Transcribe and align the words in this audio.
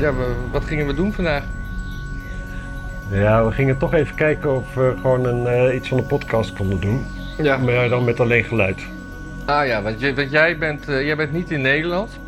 Ja, 0.00 0.14
we- 0.14 0.34
wat 0.50 0.64
gingen 0.64 0.86
we 0.86 0.94
doen 0.94 1.12
vandaag? 1.12 1.44
Ja, 3.10 3.44
we 3.44 3.52
gingen 3.52 3.78
toch 3.78 3.94
even 3.94 4.14
kijken 4.14 4.56
of 4.56 4.74
we 4.74 4.94
gewoon 5.00 5.24
een, 5.24 5.46
eh, 5.46 5.74
iets 5.74 5.88
van 5.88 5.98
een 5.98 6.06
podcast 6.06 6.52
konden 6.52 6.80
doen. 6.80 7.06
Ja. 7.38 7.56
Maar 7.56 7.88
dan 7.88 8.04
met 8.04 8.20
alleen 8.20 8.44
geluid. 8.44 8.80
Ah 9.44 9.66
ja, 9.66 9.82
want, 9.82 10.00
je, 10.00 10.14
want 10.14 10.30
jij, 10.30 10.58
bent, 10.58 10.88
eh, 10.88 11.02
jij 11.04 11.16
bent 11.16 11.32
niet 11.32 11.50
in 11.50 11.60
Nederland. 11.60 12.18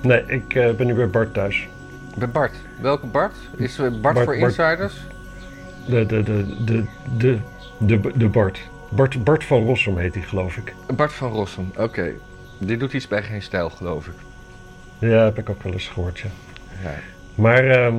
Nee, 0.00 0.24
ik 0.26 0.54
eh, 0.54 0.70
ben 0.70 0.86
nu 0.86 0.94
bij 0.94 1.08
Bart 1.08 1.34
thuis. 1.34 1.68
Bij 2.16 2.28
Bart. 2.28 2.52
Welke 2.80 3.06
Bart? 3.06 3.34
Is 3.56 3.76
Bart, 3.76 4.00
Bart- 4.02 4.18
voor 4.24 4.36
insiders? 4.36 4.94
De, 5.86 6.06
de, 6.06 6.22
de, 6.22 6.64
de, 6.64 6.84
de, 7.16 7.38
de, 7.78 8.00
de 8.14 8.28
Bart. 8.28 8.58
Bart. 8.88 9.24
Bart 9.24 9.44
van 9.44 9.64
Rossum 9.64 9.98
heet 9.98 10.14
hij, 10.14 10.22
geloof 10.22 10.56
ik. 10.56 10.74
Bart 10.96 11.12
van 11.12 11.30
Rossum, 11.30 11.70
oké. 11.76 12.10
Die 12.58 12.76
doet 12.76 12.92
iets 12.92 13.08
bij 13.08 13.22
geen 13.22 13.42
stijl, 13.42 13.70
geloof 13.70 14.06
ik. 14.06 14.12
Ja, 14.98 15.24
heb 15.24 15.38
ik 15.38 15.50
ook 15.50 15.62
wel 15.62 15.72
eens 15.72 15.88
gehoord, 15.88 16.18
ja. 16.18 16.28
Ja. 16.82 16.94
Maar, 17.34 17.64
ehm, 17.64 17.96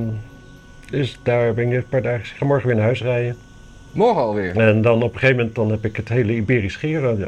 dus 0.90 1.18
daar 1.22 1.54
ben 1.54 1.68
ik 1.68 1.74
een 1.74 1.88
paar 1.88 2.02
dagen. 2.02 2.20
Ik 2.20 2.26
ga 2.26 2.44
morgen 2.44 2.66
weer 2.66 2.76
naar 2.76 2.84
huis 2.84 3.02
rijden. 3.02 3.36
Morgen 3.92 4.22
alweer. 4.22 4.56
En 4.56 4.82
dan 4.82 5.02
op 5.02 5.12
een 5.12 5.18
gegeven 5.18 5.36
moment 5.36 5.54
dan 5.54 5.70
heb 5.70 5.84
ik 5.84 5.96
het 5.96 6.08
hele 6.08 6.34
Iberisch 6.34 6.80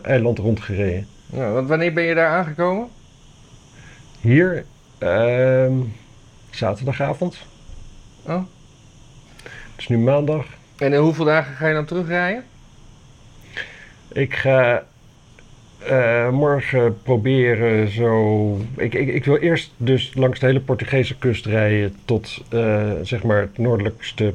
eiland 0.03 0.39
rondgereden. 0.39 1.07
Ja, 1.27 1.51
want 1.51 1.69
wanneer 1.69 1.93
ben 1.93 2.05
je 2.05 2.15
daar 2.15 2.29
aangekomen? 2.29 2.89
Hier, 4.21 4.65
ehm, 4.99 5.73
zaterdagavond. 6.51 7.39
Oh. 8.23 8.43
Het 9.43 9.79
is 9.79 9.89
nu 9.89 9.99
maandag. 9.99 10.47
En 10.77 10.93
in 10.93 11.01
hoeveel 11.01 11.25
dagen 11.25 11.55
ga 11.55 11.69
je 11.69 11.75
dan 11.75 11.85
terugrijden? 11.85 12.45
Ik 14.13 14.35
ga 14.35 14.85
eh, 15.87 16.31
morgen 16.31 17.03
proberen 17.03 17.89
zo. 17.89 18.57
Ik, 18.77 18.95
ik, 18.95 19.09
ik 19.09 19.25
wil 19.25 19.37
eerst 19.37 19.73
dus 19.77 20.13
langs 20.15 20.41
de 20.41 20.47
hele 20.47 20.61
Portugese 20.61 21.19
kust 21.19 21.47
rijden 21.47 21.97
tot 22.05 22.45
eh, 22.49 22.93
zeg 23.03 23.23
maar 23.23 23.41
het 23.41 23.59
noordelijkste, 23.59 24.33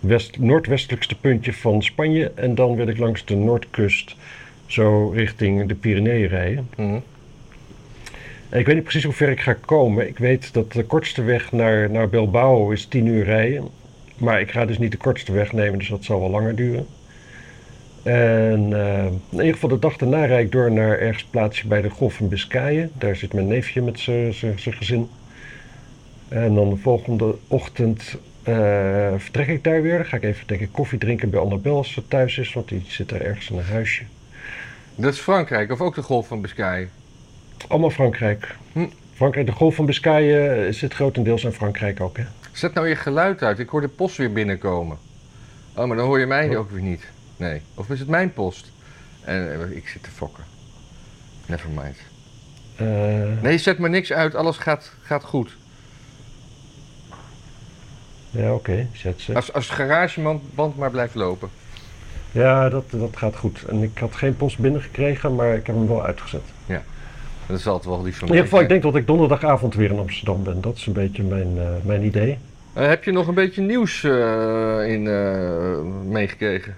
west, 0.00 0.38
noordwestelijkste 0.38 1.18
puntje 1.18 1.52
van 1.52 1.82
Spanje. 1.82 2.32
En 2.34 2.54
dan 2.54 2.76
wil 2.76 2.86
ik 2.86 2.98
langs 2.98 3.24
de 3.24 3.36
noordkust 3.36 4.16
zo 4.66 5.08
richting 5.08 5.68
de 5.68 5.74
Pyreneeën 5.74 6.28
rijden. 6.28 6.68
Mhm. 6.76 6.98
En 8.48 8.58
ik 8.58 8.66
weet 8.66 8.74
niet 8.74 8.84
precies 8.84 9.04
hoe 9.04 9.12
ver 9.12 9.28
ik 9.28 9.40
ga 9.40 9.52
komen. 9.52 10.08
Ik 10.08 10.18
weet 10.18 10.52
dat 10.52 10.72
de 10.72 10.84
kortste 10.84 11.22
weg 11.22 11.52
naar, 11.52 11.90
naar 11.90 12.08
Bilbao 12.08 12.70
is 12.70 12.86
10 12.86 13.06
uur 13.06 13.24
rijden. 13.24 13.68
Maar 14.16 14.40
ik 14.40 14.50
ga 14.50 14.64
dus 14.64 14.78
niet 14.78 14.90
de 14.90 14.96
kortste 14.96 15.32
weg 15.32 15.52
nemen, 15.52 15.78
dus 15.78 15.88
dat 15.88 16.04
zal 16.04 16.20
wel 16.20 16.30
langer 16.30 16.56
duren. 16.56 16.86
En 18.02 18.72
eh, 18.72 19.04
in 19.04 19.20
ieder 19.30 19.52
geval 19.52 19.68
de 19.68 19.78
dag 19.78 19.96
daarna 19.96 20.24
rijd 20.24 20.44
ik 20.44 20.52
door 20.52 20.72
naar 20.72 20.98
ergens 20.98 21.24
plaatsje 21.24 21.66
bij 21.66 21.82
de 21.82 21.90
Golf 21.90 22.14
van 22.14 22.28
Biscayen. 22.28 22.90
Daar 22.98 23.16
zit 23.16 23.32
mijn 23.32 23.46
neefje 23.46 23.82
met 23.82 24.00
zijn 24.00 24.58
gezin. 24.58 25.08
En 26.28 26.54
dan 26.54 26.70
de 26.70 26.76
volgende 26.76 27.34
ochtend 27.48 28.16
eh, 28.42 29.12
vertrek 29.16 29.48
ik 29.48 29.64
daar 29.64 29.82
weer. 29.82 29.96
Dan 29.96 30.06
ga 30.06 30.16
ik 30.16 30.22
even 30.22 30.46
denk 30.46 30.60
ik, 30.60 30.68
koffie 30.72 30.98
drinken 30.98 31.30
bij 31.30 31.40
Annabel 31.40 31.76
als 31.76 31.92
ze 31.92 32.08
thuis 32.08 32.38
is, 32.38 32.52
want 32.52 32.68
die 32.68 32.84
zit 32.86 33.08
daar 33.08 33.20
ergens 33.20 33.50
in 33.50 33.58
een 33.58 33.64
huisje. 33.64 34.02
Dat 34.94 35.12
is 35.12 35.20
Frankrijk, 35.20 35.70
of 35.72 35.80
ook 35.80 35.94
de 35.94 36.02
Golf 36.02 36.26
van 36.26 36.40
Biscay? 36.40 36.88
Allemaal 37.68 37.90
Frankrijk. 37.90 38.56
Hm. 38.72 38.86
Frankrijk, 39.14 39.46
de 39.46 39.52
Golf 39.52 39.74
van 39.74 39.86
Biscayen 39.86 40.66
eh, 40.66 40.72
zit 40.72 40.94
grotendeels 40.94 41.44
in 41.44 41.52
Frankrijk 41.52 42.00
ook, 42.00 42.16
hè? 42.16 42.24
Zet 42.52 42.74
nou 42.74 42.88
je 42.88 42.96
geluid 42.96 43.42
uit, 43.42 43.58
ik 43.58 43.68
hoor 43.68 43.80
de 43.80 43.88
post 43.88 44.16
weer 44.16 44.32
binnenkomen. 44.32 44.96
Oh, 45.74 45.86
maar 45.86 45.96
dan 45.96 46.06
hoor 46.06 46.18
je 46.18 46.26
mij 46.26 46.48
Oh. 46.48 46.58
ook 46.58 46.70
weer 46.70 46.82
niet. 46.82 47.06
Nee, 47.42 47.60
of 47.74 47.90
is 47.90 47.98
het 47.98 48.08
mijn 48.08 48.32
post? 48.32 48.72
En 49.24 49.52
eh, 49.52 49.76
ik 49.76 49.88
zit 49.88 50.02
te 50.02 50.10
fokken. 50.10 50.44
Never 51.46 51.68
mind. 51.68 51.96
Eh, 52.76 53.42
Nee, 53.42 53.58
zet 53.58 53.78
maar 53.78 53.90
niks 53.90 54.12
uit, 54.12 54.34
alles 54.34 54.56
gaat, 54.56 54.92
gaat 55.02 55.24
goed. 55.24 55.56
Ja, 58.30 58.54
oké, 58.54 58.86
zet 58.92 59.20
ze. 59.20 59.34
Als, 59.34 59.52
als 59.52 59.68
garageband 59.68 60.54
band 60.54 60.76
maar 60.76 60.90
blijft 60.90 61.14
lopen. 61.14 61.48
Ja, 62.32 62.68
dat, 62.68 62.84
dat 62.90 63.16
gaat 63.16 63.36
goed. 63.36 63.64
En 63.68 63.82
ik 63.82 63.98
had 63.98 64.14
geen 64.14 64.36
post 64.36 64.58
binnengekregen, 64.58 65.34
maar 65.34 65.54
ik 65.54 65.66
heb 65.66 65.76
hem 65.76 65.88
wel 65.88 66.04
uitgezet. 66.04 66.42
Dat 67.46 67.58
is 67.58 67.66
altijd 67.66 67.94
wel 67.94 68.02
lief 68.02 68.18
van 68.18 68.28
In 68.28 68.34
ieder 68.34 68.48
geval, 68.48 68.62
ik 68.62 68.68
denk 68.68 68.82
dat 68.82 68.96
ik 68.96 69.06
donderdagavond 69.06 69.74
weer 69.74 69.90
in 69.90 69.98
Amsterdam 69.98 70.42
ben. 70.42 70.60
Dat 70.60 70.76
is 70.76 70.86
een 70.86 70.92
beetje 70.92 71.22
mijn, 71.22 71.58
eh, 71.58 71.64
mijn 71.82 72.02
idee. 72.02 72.38
Heb 72.72 73.04
je 73.04 73.12
nog 73.12 73.26
een 73.26 73.34
beetje 73.34 73.62
nieuws 73.62 74.04
in, 74.84 75.02
meegekregen? 76.08 76.76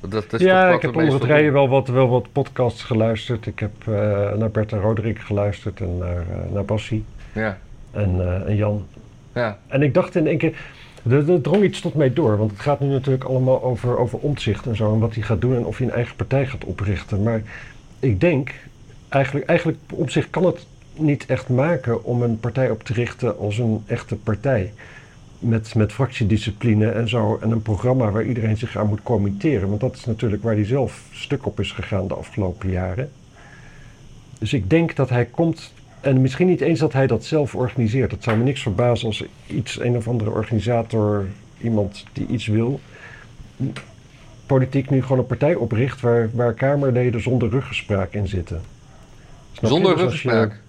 Dat, 0.00 0.32
is 0.32 0.40
ja, 0.40 0.68
ik 0.68 0.82
heb 0.82 0.96
onder 0.96 1.14
het 1.14 1.24
rijden 1.24 1.52
wel 1.52 1.68
wat, 1.68 1.88
wel 1.88 2.08
wat 2.08 2.32
podcasts 2.32 2.82
geluisterd. 2.82 3.46
Ik 3.46 3.58
heb 3.58 3.72
eh, 3.86 4.32
naar 4.32 4.50
Bert 4.50 4.72
en 4.72 4.80
Roderick 4.80 5.18
geluisterd 5.18 5.80
en 5.80 5.98
naar, 5.98 6.16
eh, 6.16 6.52
naar 6.52 6.64
Bassie. 6.64 7.04
Ja, 7.32 7.58
en, 7.90 8.20
eh, 8.20 8.48
en 8.48 8.56
Jan. 8.56 8.86
ja. 9.32 9.58
En 9.66 9.82
ik 9.82 9.94
dacht 9.94 10.14
in 10.14 10.26
één 10.26 10.38
keer, 10.38 10.56
er, 11.10 11.30
er 11.30 11.40
drong 11.40 11.62
iets 11.62 11.80
tot 11.80 11.94
mij 11.94 12.12
door. 12.12 12.36
Want 12.36 12.50
het 12.50 12.60
gaat 12.60 12.80
nu 12.80 12.86
natuurlijk 12.86 13.24
allemaal 13.24 13.62
over, 13.62 13.98
over 13.98 14.18
omzicht 14.18 14.66
en 14.66 14.76
zo. 14.76 14.92
En 14.92 14.98
wat 14.98 15.14
hij 15.14 15.22
gaat 15.22 15.40
doen 15.40 15.56
en 15.56 15.64
of 15.64 15.78
hij 15.78 15.86
een 15.86 15.92
eigen 15.92 16.16
partij 16.16 16.46
gaat 16.46 16.64
oprichten. 16.64 17.22
Maar 17.22 17.42
ik 18.00 18.20
denk, 18.20 18.54
eigenlijk, 19.08 19.46
eigenlijk 19.46 19.78
op 19.92 20.10
zich 20.10 20.30
kan 20.30 20.44
het 20.44 20.66
niet 20.94 21.26
echt 21.26 21.48
maken 21.48 22.04
om 22.04 22.22
een 22.22 22.40
partij 22.40 22.70
op 22.70 22.82
te 22.82 22.92
richten 22.92 23.38
als 23.38 23.58
een 23.58 23.82
echte 23.86 24.16
partij. 24.16 24.72
Met, 25.38 25.74
met 25.74 25.92
fractiediscipline 25.92 26.88
en 26.90 27.08
zo. 27.08 27.38
En 27.42 27.50
een 27.50 27.62
programma 27.62 28.10
waar 28.10 28.24
iedereen 28.24 28.56
zich 28.56 28.76
aan 28.76 28.86
moet 28.86 29.02
committeren. 29.02 29.68
Want 29.68 29.80
dat 29.80 29.94
is 29.94 30.04
natuurlijk 30.04 30.42
waar 30.42 30.54
hij 30.54 30.64
zelf 30.64 31.02
stuk 31.12 31.46
op 31.46 31.60
is 31.60 31.72
gegaan 31.72 32.08
de 32.08 32.14
afgelopen 32.14 32.70
jaren. 32.70 33.10
Dus 34.38 34.52
ik 34.52 34.70
denk 34.70 34.96
dat 34.96 35.08
hij 35.08 35.24
komt 35.24 35.72
en 36.00 36.20
misschien 36.20 36.46
niet 36.46 36.60
eens 36.60 36.78
dat 36.80 36.92
hij 36.92 37.06
dat 37.06 37.24
zelf 37.24 37.54
organiseert. 37.54 38.10
Het 38.10 38.22
zou 38.22 38.36
me 38.36 38.44
niks 38.44 38.62
verbazen 38.62 39.06
als 39.06 39.24
iets, 39.46 39.80
een 39.80 39.96
of 39.96 40.08
andere 40.08 40.30
organisator, 40.30 41.26
iemand 41.60 42.04
die 42.12 42.26
iets 42.26 42.46
wil, 42.46 42.80
politiek 44.46 44.90
nu 44.90 45.02
gewoon 45.02 45.18
een 45.18 45.26
partij 45.26 45.54
opricht 45.54 46.00
waar, 46.00 46.30
waar 46.32 46.54
Kamerleden 46.54 47.22
zonder 47.22 47.48
ruggespraak 47.50 48.12
in 48.12 48.28
zitten. 48.28 48.60
Snap? 49.52 49.70
Zonder 49.70 49.90
Dus 49.90 50.00
je- 50.00 50.04
ruggespraak. 50.06 50.60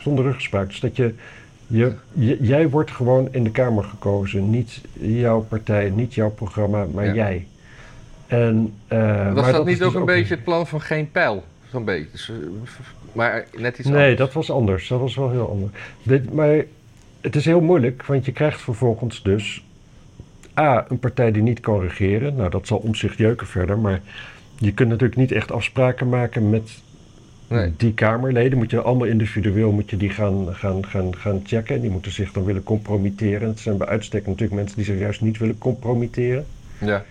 zonder 0.00 0.24
ruggespraak. 0.24 0.68
Dus 0.68 0.80
dat 0.80 0.96
je, 0.96 1.14
je, 1.72 1.92
je- 2.12 2.38
jij 2.40 2.68
wordt 2.68 2.90
gewoon 2.90 3.28
in 3.30 3.44
de 3.44 3.50
Kamer 3.50 3.84
gekozen. 3.84 4.50
Niet 4.50 4.80
jouw 5.00 5.40
partij, 5.40 5.90
niet 5.90 6.14
jouw 6.14 6.30
programma, 6.30 6.86
maar 6.94 7.04
Ja. 7.06 7.12
jij. 7.14 7.46
En, 8.26 8.72
eh, 8.88 8.98
maar 8.98 9.34
Was 9.34 9.50
dat, 9.50 9.60
is 9.60 9.66
niet 9.66 9.78
dus 9.78 9.86
ook 9.86 9.94
een 9.94 10.04
beetje 10.04 10.34
het 10.34 10.44
plan 10.44 10.66
van 10.66 10.80
geen 10.80 11.10
pijl? 11.10 11.44
Zo'n 11.70 11.84
beetje. 11.84 12.08
Dus, 12.12 12.28
eh, 12.30 12.34
maar 13.12 13.44
net 13.56 13.78
iets 13.78 13.88
Nee, 13.88 13.96
anders. 13.98 14.16
dat 14.18 14.32
was 14.32 14.50
anders. 14.50 14.88
Dat 14.88 15.00
was 15.00 15.14
wel 15.16 15.30
heel 15.30 15.50
anders. 15.50 15.72
Dit, 16.02 16.32
maar 16.32 16.64
het 17.20 17.36
is 17.36 17.44
heel 17.44 17.60
moeilijk, 17.60 18.06
want 18.06 18.24
je 18.24 18.32
krijgt 18.32 18.60
vervolgens 18.60 19.22
dus... 19.22 19.64
A, 20.60 20.84
een 20.88 20.98
partij 20.98 21.32
die 21.32 21.42
niet 21.42 21.60
kan 21.60 21.80
regeren. 21.80 22.34
Nou, 22.34 22.50
dat 22.50 22.66
zal 22.66 22.78
om 22.78 22.94
zich 22.94 23.16
jeuken 23.16 23.46
verder, 23.46 23.78
maar... 23.78 24.00
Je 24.58 24.72
kunt 24.74 24.88
natuurlijk 24.88 25.20
niet 25.20 25.32
echt 25.32 25.52
afspraken 25.52 26.08
maken 26.08 26.50
met 26.50 26.70
Nee. 27.52 27.72
die 27.76 27.94
Kamerleden. 27.94 28.58
Moet 28.58 28.70
je 28.70 28.80
allemaal 28.80 29.06
individueel 29.06 29.70
moet 29.70 29.90
je 29.90 29.96
die 29.96 30.10
gaan, 30.10 30.54
gaan, 30.54 30.86
gaan, 30.86 31.16
gaan 31.16 31.40
checken. 31.44 31.80
Die 31.80 31.90
moeten 31.90 32.12
zich 32.12 32.32
dan 32.32 32.44
willen 32.44 32.62
compromitteren. 32.62 33.48
Het 33.48 33.60
zijn 33.60 33.76
bij 33.76 33.86
uitstek 33.86 34.26
natuurlijk 34.26 34.52
mensen 34.52 34.76
die 34.76 34.84
zich 34.84 34.98
juist 34.98 35.20
niet 35.20 35.38
willen 35.38 35.58
compromitteren. 35.58 36.46
Ja. 36.78 37.04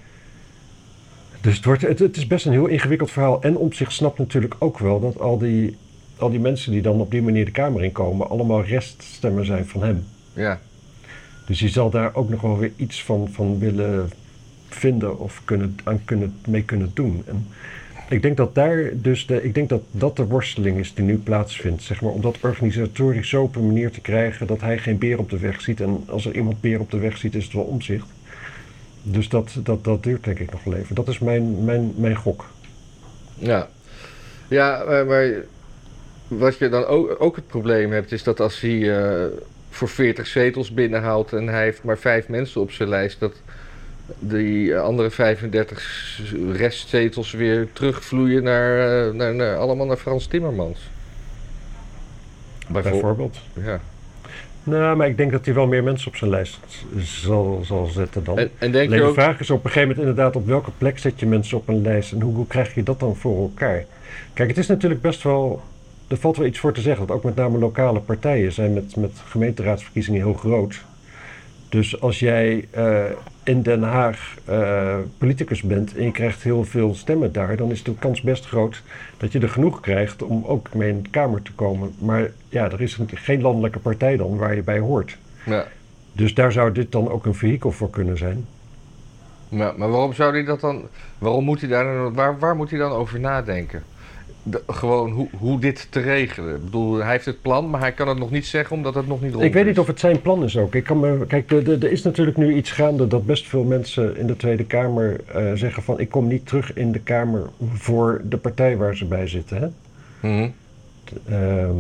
Dus 1.41 1.56
het, 1.56 1.66
wordt, 1.66 1.81
het, 1.81 2.00
het 2.00 2.18
is 2.18 2.28
best 2.28 2.46
een 2.46 2.52
heel 2.52 2.68
ingewikkeld 2.68 3.12
verhaal. 3.12 3.41
En 3.41 3.57
op 3.57 3.74
zich 3.74 3.91
snapt 3.91 4.18
natuurlijk 4.18 4.56
ook 4.59 4.79
wel 4.79 5.00
dat 5.00 5.19
al 5.19 5.38
die, 5.38 5.78
al 6.18 6.29
die 6.29 6.40
mensen 6.40 6.72
die 6.72 6.81
dan 6.81 7.00
op 7.00 7.12
die 7.12 7.22
manier 7.22 7.46
de 7.46 7.52
Kamer 7.52 7.84
inkomen, 7.84 8.29
allemaal 8.29 8.63
reststemmen 8.63 9.46
zijn 9.46 9.66
van 9.66 9.84
hem. 9.84 10.03
ja. 10.34 10.59
Dus 11.46 11.59
je 11.59 11.69
zal 11.69 11.90
daar 11.90 12.16
ook 12.16 12.29
nog 12.29 12.41
wel 12.41 12.58
weer 12.58 12.72
iets 12.75 13.03
van, 13.03 13.29
van 13.31 13.59
willen 13.59 14.09
vinden 14.69 15.19
of 15.19 15.41
kunnen, 15.46 15.78
aan 15.84 16.02
kunnen, 16.06 16.35
mee 16.47 16.63
kunnen 16.63 16.91
doen. 16.94 17.23
En 17.28 17.47
ik 18.11 18.22
denk 18.22 18.38
dat 18.38 18.55
daar 18.55 18.91
dus 18.94 19.25
de, 19.25 19.44
ik 19.44 19.55
denk 19.55 19.69
dat 19.69 19.81
dat 19.91 20.16
de 20.16 20.25
worsteling 20.25 20.77
is 20.77 20.94
die 20.94 21.05
nu 21.05 21.17
plaatsvindt. 21.17 21.83
Zeg 21.83 22.01
maar, 22.01 22.11
om 22.11 22.22
dat 22.22 22.38
organisatorisch 22.41 23.29
zo 23.29 23.41
op 23.44 23.55
een 23.55 23.66
manier 23.66 23.91
te 23.91 24.01
krijgen 24.01 24.47
dat 24.47 24.61
hij 24.61 24.78
geen 24.78 24.97
beer 24.97 25.19
op 25.19 25.29
de 25.29 25.40
weg 25.40 25.61
ziet. 25.61 25.81
En 25.81 26.03
als 26.08 26.25
er 26.25 26.35
iemand 26.35 26.61
beer 26.61 26.79
op 26.79 26.91
de 26.91 26.99
weg 26.99 27.17
ziet, 27.17 27.35
is 27.35 27.43
het 27.43 27.53
wel 27.53 27.63
omzicht. 27.63 28.08
Dus 29.03 29.29
dat, 29.29 29.55
dat, 29.63 29.84
dat 29.84 30.03
duurt 30.03 30.23
denk 30.23 30.40
ik 30.40 30.52
nog 30.52 30.63
wel 30.63 30.75
even. 30.75 30.96
Dat 30.96 31.08
is 31.08 31.19
mijn, 31.19 31.63
mijn, 31.63 31.93
mijn 31.96 32.16
gok. 32.16 32.46
Ja, 33.37 33.67
ja 34.47 34.84
maar, 34.87 35.05
maar 35.05 35.34
wat 36.28 36.57
je 36.57 36.69
dan 36.69 36.85
ook, 36.85 37.16
ook 37.19 37.35
het 37.35 37.47
probleem 37.47 37.91
hebt, 37.91 38.11
is 38.11 38.23
dat 38.23 38.40
als 38.40 38.59
hij 38.59 38.97
eh, 38.97 39.25
voor 39.69 39.90
40 39.90 40.28
zetels 40.28 40.73
binnenhaalt 40.73 41.34
en 41.34 41.47
hij 41.47 41.64
heeft 41.64 41.84
maar 41.84 41.97
vijf 41.97 42.28
mensen 42.28 42.61
op 42.61 42.72
zijn 42.72 42.90
lijst, 42.90 43.19
dat 43.19 43.41
die 44.20 44.78
andere 44.78 45.09
35 45.09 46.20
restzetels 46.52 47.32
weer 47.32 47.68
terugvloeien 47.74 48.44
naar, 48.44 49.08
eh, 49.08 49.14
naar, 49.14 49.36
naar 49.36 49.58
allemaal 49.58 49.86
naar 49.86 49.98
Frans 49.98 50.28
Timmermans. 50.28 50.90
Bijvoorbeeld. 52.68 53.02
Bijvoorbeeld. 53.02 53.38
Ja. 53.53 53.80
Nou, 54.64 54.98
maar 54.98 55.08
ik 55.08 55.18
denk 55.18 55.32
dat 55.32 55.46
hij 55.46 55.53
wel 55.53 55.68
meer 55.68 55.84
mensen 55.84 56.08
op 56.08 56.16
zijn 56.16 56.30
lijst 56.30 56.59
zal, 56.98 57.62
zal 57.64 57.86
zetten 57.86 58.24
dan. 58.24 58.38
En, 58.38 58.50
en 58.58 58.72
denk 58.72 58.88
Alleen 58.88 59.02
je 59.02 59.08
de 59.08 59.14
vraag 59.14 59.40
is 59.40 59.50
op 59.50 59.64
een 59.64 59.72
gegeven 59.72 59.88
moment 59.88 60.08
inderdaad 60.08 60.36
op 60.36 60.48
welke 60.48 60.72
plek 60.78 61.00
zet 61.00 61.20
je 61.20 61.26
mensen 61.26 61.58
op 61.58 61.68
een 61.68 61.82
lijst 61.82 62.12
en 62.12 62.22
hoe, 62.22 62.36
hoe 62.36 62.48
krijg 62.48 62.76
je 62.76 62.84
dat 62.84 63.00
dan 63.00 63.16
voor 63.16 63.42
elkaar? 63.42 63.86
Kijk, 64.34 64.50
het 64.50 64.58
is 64.58 64.68
natuurlijk 64.68 65.02
best 65.02 65.24
wel 65.24 65.62
er 66.12 66.18
valt 66.18 66.38
wel 66.38 66.48
iets 66.48 66.59
voor 66.59 66.74
te 66.74 66.82
zeggen. 66.82 67.08
Dat 67.08 67.16
ook 67.16 67.24
met 67.24 67.36
name 67.36 67.58
lokale 67.58 68.00
partijen 68.00 68.52
zijn 68.52 68.74
met, 68.74 68.96
met 68.96 69.12
gemeenteraadsverkiezingen 69.26 70.22
heel 70.22 70.34
groot. 70.34 70.82
Dus 71.72 72.02
als 72.02 72.20
jij 72.20 72.68
eh, 72.72 73.03
in 73.44 73.62
Den 73.62 73.84
Haag 73.84 74.35
eh, 74.46 74.97
politicus 75.18 75.62
bent 75.62 75.96
en 75.96 76.03
je 76.03 76.12
krijgt 76.12 76.44
heel 76.44 76.64
veel 76.64 76.96
stemmen 76.96 77.32
daar, 77.32 77.56
dan 77.58 77.72
is 77.72 77.84
de 77.84 77.96
kans 78.00 78.22
best 78.22 78.46
groot 78.46 78.82
dat 79.18 79.32
je 79.32 79.40
er 79.40 79.50
genoeg 79.50 79.79
krijgt 79.79 80.23
om 80.23 80.44
ook 80.46 80.73
mee 80.73 80.90
in 80.90 81.03
de 81.03 81.09
Kamer 81.09 81.41
te 81.41 81.52
komen. 81.53 81.94
Maar 82.00 82.32
ja, 82.50 82.64
er 82.72 82.82
is 82.82 82.97
een- 82.97 83.09
geen 83.14 83.41
landelijke 83.41 83.79
partij 83.79 84.18
dan 84.18 84.38
waar 84.38 84.56
je 84.56 84.62
bij 84.64 84.79
hoort. 84.79 85.18
Ja. 85.46 85.66
Dus 86.12 86.34
daar 86.34 86.52
zou 86.52 86.72
dit 86.72 86.91
dan 86.91 87.09
ook 87.09 87.26
een 87.26 87.35
vehikel 87.35 87.72
voor 87.72 87.90
kunnen 87.90 88.17
zijn. 88.17 88.46
Maar, 89.50 89.74
maar 89.78 89.90
waarom 89.90 90.14
zou 90.14 90.32
hij 90.34 90.44
dat 90.44 90.59
dan... 90.59 90.88
Waarom 91.17 91.44
moet 91.44 91.59
hij 91.59 91.70
daar... 91.70 91.84
dan- 91.96 92.14
Waar, 92.14 92.40
waar 92.40 92.56
moet 92.56 92.70
hij 92.70 92.79
dan 92.79 92.91
over 92.91 93.20
nadenken? 93.20 93.84
De- 94.43 94.61
gewoon 94.67 95.11
hoe, 95.11 95.28
hoe 95.38 95.59
dit 95.59 95.88
te 95.90 95.99
regelen. 95.99 96.55
Ik 96.55 96.64
bedoel, 96.64 96.97
hij 96.97 97.11
heeft 97.11 97.26
het 97.26 97.41
plan, 97.41 97.70
maar 97.70 97.79
hij 97.79 97.91
kan 97.91 98.08
het 98.08 98.17
nog 98.17 98.32
niet 98.32 98.46
zeggen 98.46 98.76
omdat 98.76 98.96
het 98.96 99.08
nog 99.08 99.22
niet 99.22 99.32
rond 99.34 99.43
Ik 99.46 99.53
weet 99.53 99.61
is. 99.64 99.70
niet 99.70 99.79
of 99.79 99.88
het 99.88 99.99
zijn 99.99 100.22
plan 100.22 100.43
is 100.43 100.58
ook. 100.58 100.76
Ik 100.76 100.84
kan 100.84 100.99
me, 100.99 101.26
kijk, 101.28 101.52
er- 101.52 101.91
is 101.91 102.02
natuurlijk 102.03 102.38
nu 102.38 102.53
iets 102.55 102.72
gaande 102.72 103.08
dat 103.08 103.26
best 103.26 103.47
veel 103.47 103.64
mensen 103.64 104.17
in 104.17 104.28
de 104.28 104.35
Tweede 104.35 104.66
Kamer 104.66 105.20
eh, 105.26 105.52
zeggen 105.53 105.84
van 105.84 105.99
ik 105.99 106.09
kom 106.09 106.28
niet 106.28 106.47
terug 106.47 106.73
in 106.73 106.91
de 106.91 106.99
Kamer 106.99 107.49
voor 107.73 108.22
de 108.29 108.38
partij 108.38 108.78
waar 108.78 108.96
ze 108.96 109.05
bij 109.05 109.28
zitten. 109.28 109.58
Hè? 109.61 109.67
Mhm. 110.29 110.49
Ehm, 111.29 111.76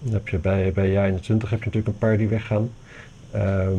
dan 0.00 0.12
heb 0.12 0.28
je 0.28 0.38
bij, 0.38 0.72
bij 0.72 0.90
JA 0.90 1.04
21 1.06 1.50
heb 1.50 1.58
je 1.58 1.64
natuurlijk 1.64 1.92
een 1.94 2.08
paar 2.08 2.18
die 2.18 2.28
weggaan. 2.28 2.70
Ehm, 3.30 3.78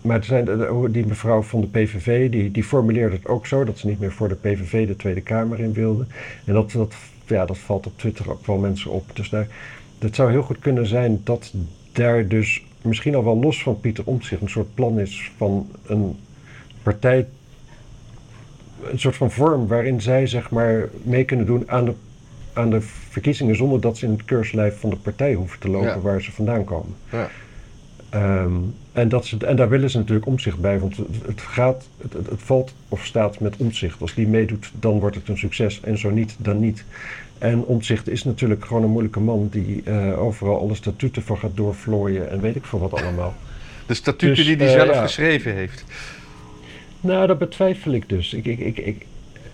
maar 0.00 0.16
er 0.18 0.24
zijn, 0.24 0.48
die 0.90 1.06
mevrouw 1.06 1.42
van 1.42 1.60
de 1.60 1.66
PVV, 1.66 2.30
die, 2.30 2.50
die 2.50 2.64
formuleerde 2.64 3.14
het 3.16 3.26
ook 3.26 3.46
zo, 3.46 3.64
dat 3.64 3.78
ze 3.78 3.86
niet 3.86 4.00
meer 4.00 4.12
voor 4.12 4.28
de 4.28 4.34
PVV 4.34 4.86
de 4.86 4.96
Tweede 4.96 5.20
Kamer 5.20 5.60
in 5.60 5.72
wilde. 5.72 6.06
En 6.44 6.52
dat, 6.54 6.70
dat, 6.72 6.94
ja, 7.26 7.46
dat 7.46 7.58
valt 7.58 7.86
op 7.86 7.98
Twitter 7.98 8.30
ook 8.30 8.46
wel 8.46 8.56
mensen 8.58 8.90
op. 8.90 9.16
Dus 9.16 9.28
daar, 9.30 9.46
het 9.98 10.14
zou 10.14 10.30
heel 10.30 10.42
goed 10.42 10.58
kunnen 10.58 10.86
zijn 10.86 11.20
dat 11.24 11.52
daar 11.92 12.28
dus 12.28 12.62
misschien 12.82 13.14
al 13.14 13.24
wel 13.24 13.36
los 13.38 13.62
van 13.62 13.80
Pieter 13.80 14.04
Omtzigt 14.06 14.42
een 14.42 14.48
soort 14.48 14.74
plan 14.74 15.00
is 15.00 15.32
van 15.36 15.70
een 15.86 16.16
partij, 16.82 17.26
een 18.82 18.98
soort 18.98 19.16
van 19.16 19.30
vorm 19.30 19.66
waarin 19.66 20.00
zij 20.00 20.26
zeg 20.26 20.50
maar 20.50 20.88
mee 21.02 21.24
kunnen 21.24 21.46
doen 21.46 21.70
aan 21.70 21.84
de, 21.84 21.92
aan 22.52 22.70
de 22.70 22.80
verkiezingen 22.80 23.56
zonder 23.56 23.80
dat 23.80 23.98
ze 23.98 24.04
in 24.06 24.12
het 24.12 24.24
keurslijf 24.24 24.80
van 24.80 24.90
de 24.90 24.96
partij 24.96 25.34
hoeven 25.34 25.60
te 25.60 25.68
lopen 25.68 25.88
Ja. 25.88 26.00
waar 26.00 26.22
ze 26.22 26.32
vandaan 26.32 26.64
komen. 26.64 26.94
Ja. 27.12 27.30
Ehm, 28.14 28.52
en, 28.92 29.08
dat 29.08 29.26
ze, 29.26 29.36
en 29.46 29.56
daar 29.56 29.68
willen 29.68 29.90
ze 29.90 29.98
natuurlijk 29.98 30.26
omzicht 30.26 30.58
bij, 30.58 30.78
want 30.78 30.96
het, 30.96 31.06
het 31.26 31.40
gaat, 31.40 31.88
het, 32.00 32.12
het, 32.12 32.26
valt 32.36 32.74
of 32.88 33.04
staat 33.04 33.40
met 33.40 33.56
omzicht. 33.56 34.00
Als 34.00 34.14
die 34.14 34.26
meedoet, 34.26 34.72
dan 34.80 35.00
wordt 35.00 35.16
het 35.16 35.28
een 35.28 35.38
succes 35.38 35.80
en 35.80 35.98
zo 35.98 36.10
niet, 36.10 36.36
dan 36.38 36.60
niet. 36.60 36.84
En 37.38 37.64
omzicht 37.64 38.08
is 38.08 38.24
natuurlijk 38.24 38.64
gewoon 38.64 38.82
een 38.82 38.90
moeilijke 38.90 39.20
man 39.20 39.48
die 39.50 39.82
eh, 39.84 40.22
overal 40.22 40.60
alle 40.60 40.74
statuten 40.74 41.22
voor 41.22 41.38
gaat 41.38 41.56
doorvlooien 41.56 42.30
en 42.30 42.40
weet 42.40 42.56
ik 42.56 42.64
veel 42.64 42.78
wat 42.78 43.02
allemaal. 43.02 43.34
De 43.86 43.94
statuten 43.94 44.36
Dus, 44.36 44.46
die 44.46 44.56
hij 44.56 44.66
eh, 44.66 44.72
zelf 44.72 44.94
ja. 44.94 45.02
geschreven 45.02 45.54
heeft. 45.54 45.84
Nou, 47.00 47.26
dat 47.26 47.38
betwijfel 47.38 47.92
ik 47.92 48.08
dus. 48.08 48.34
Ik, 48.34 48.44
ik, 48.46 48.58
ik, 48.58 48.78
ik, 48.78 49.06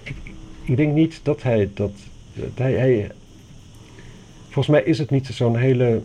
ik, 0.02 0.16
ik 0.62 0.76
denk 0.76 0.94
niet 0.94 1.20
dat 1.22 1.42
hij 1.42 1.70
dat. 1.74 1.92
dat 2.34 2.50
hij, 2.54 2.72
hij, 2.72 3.10
volgens 4.44 4.66
mij 4.66 4.82
is 4.82 4.98
het 4.98 5.10
niet 5.10 5.26
zo'n 5.26 5.56
hele 5.56 6.00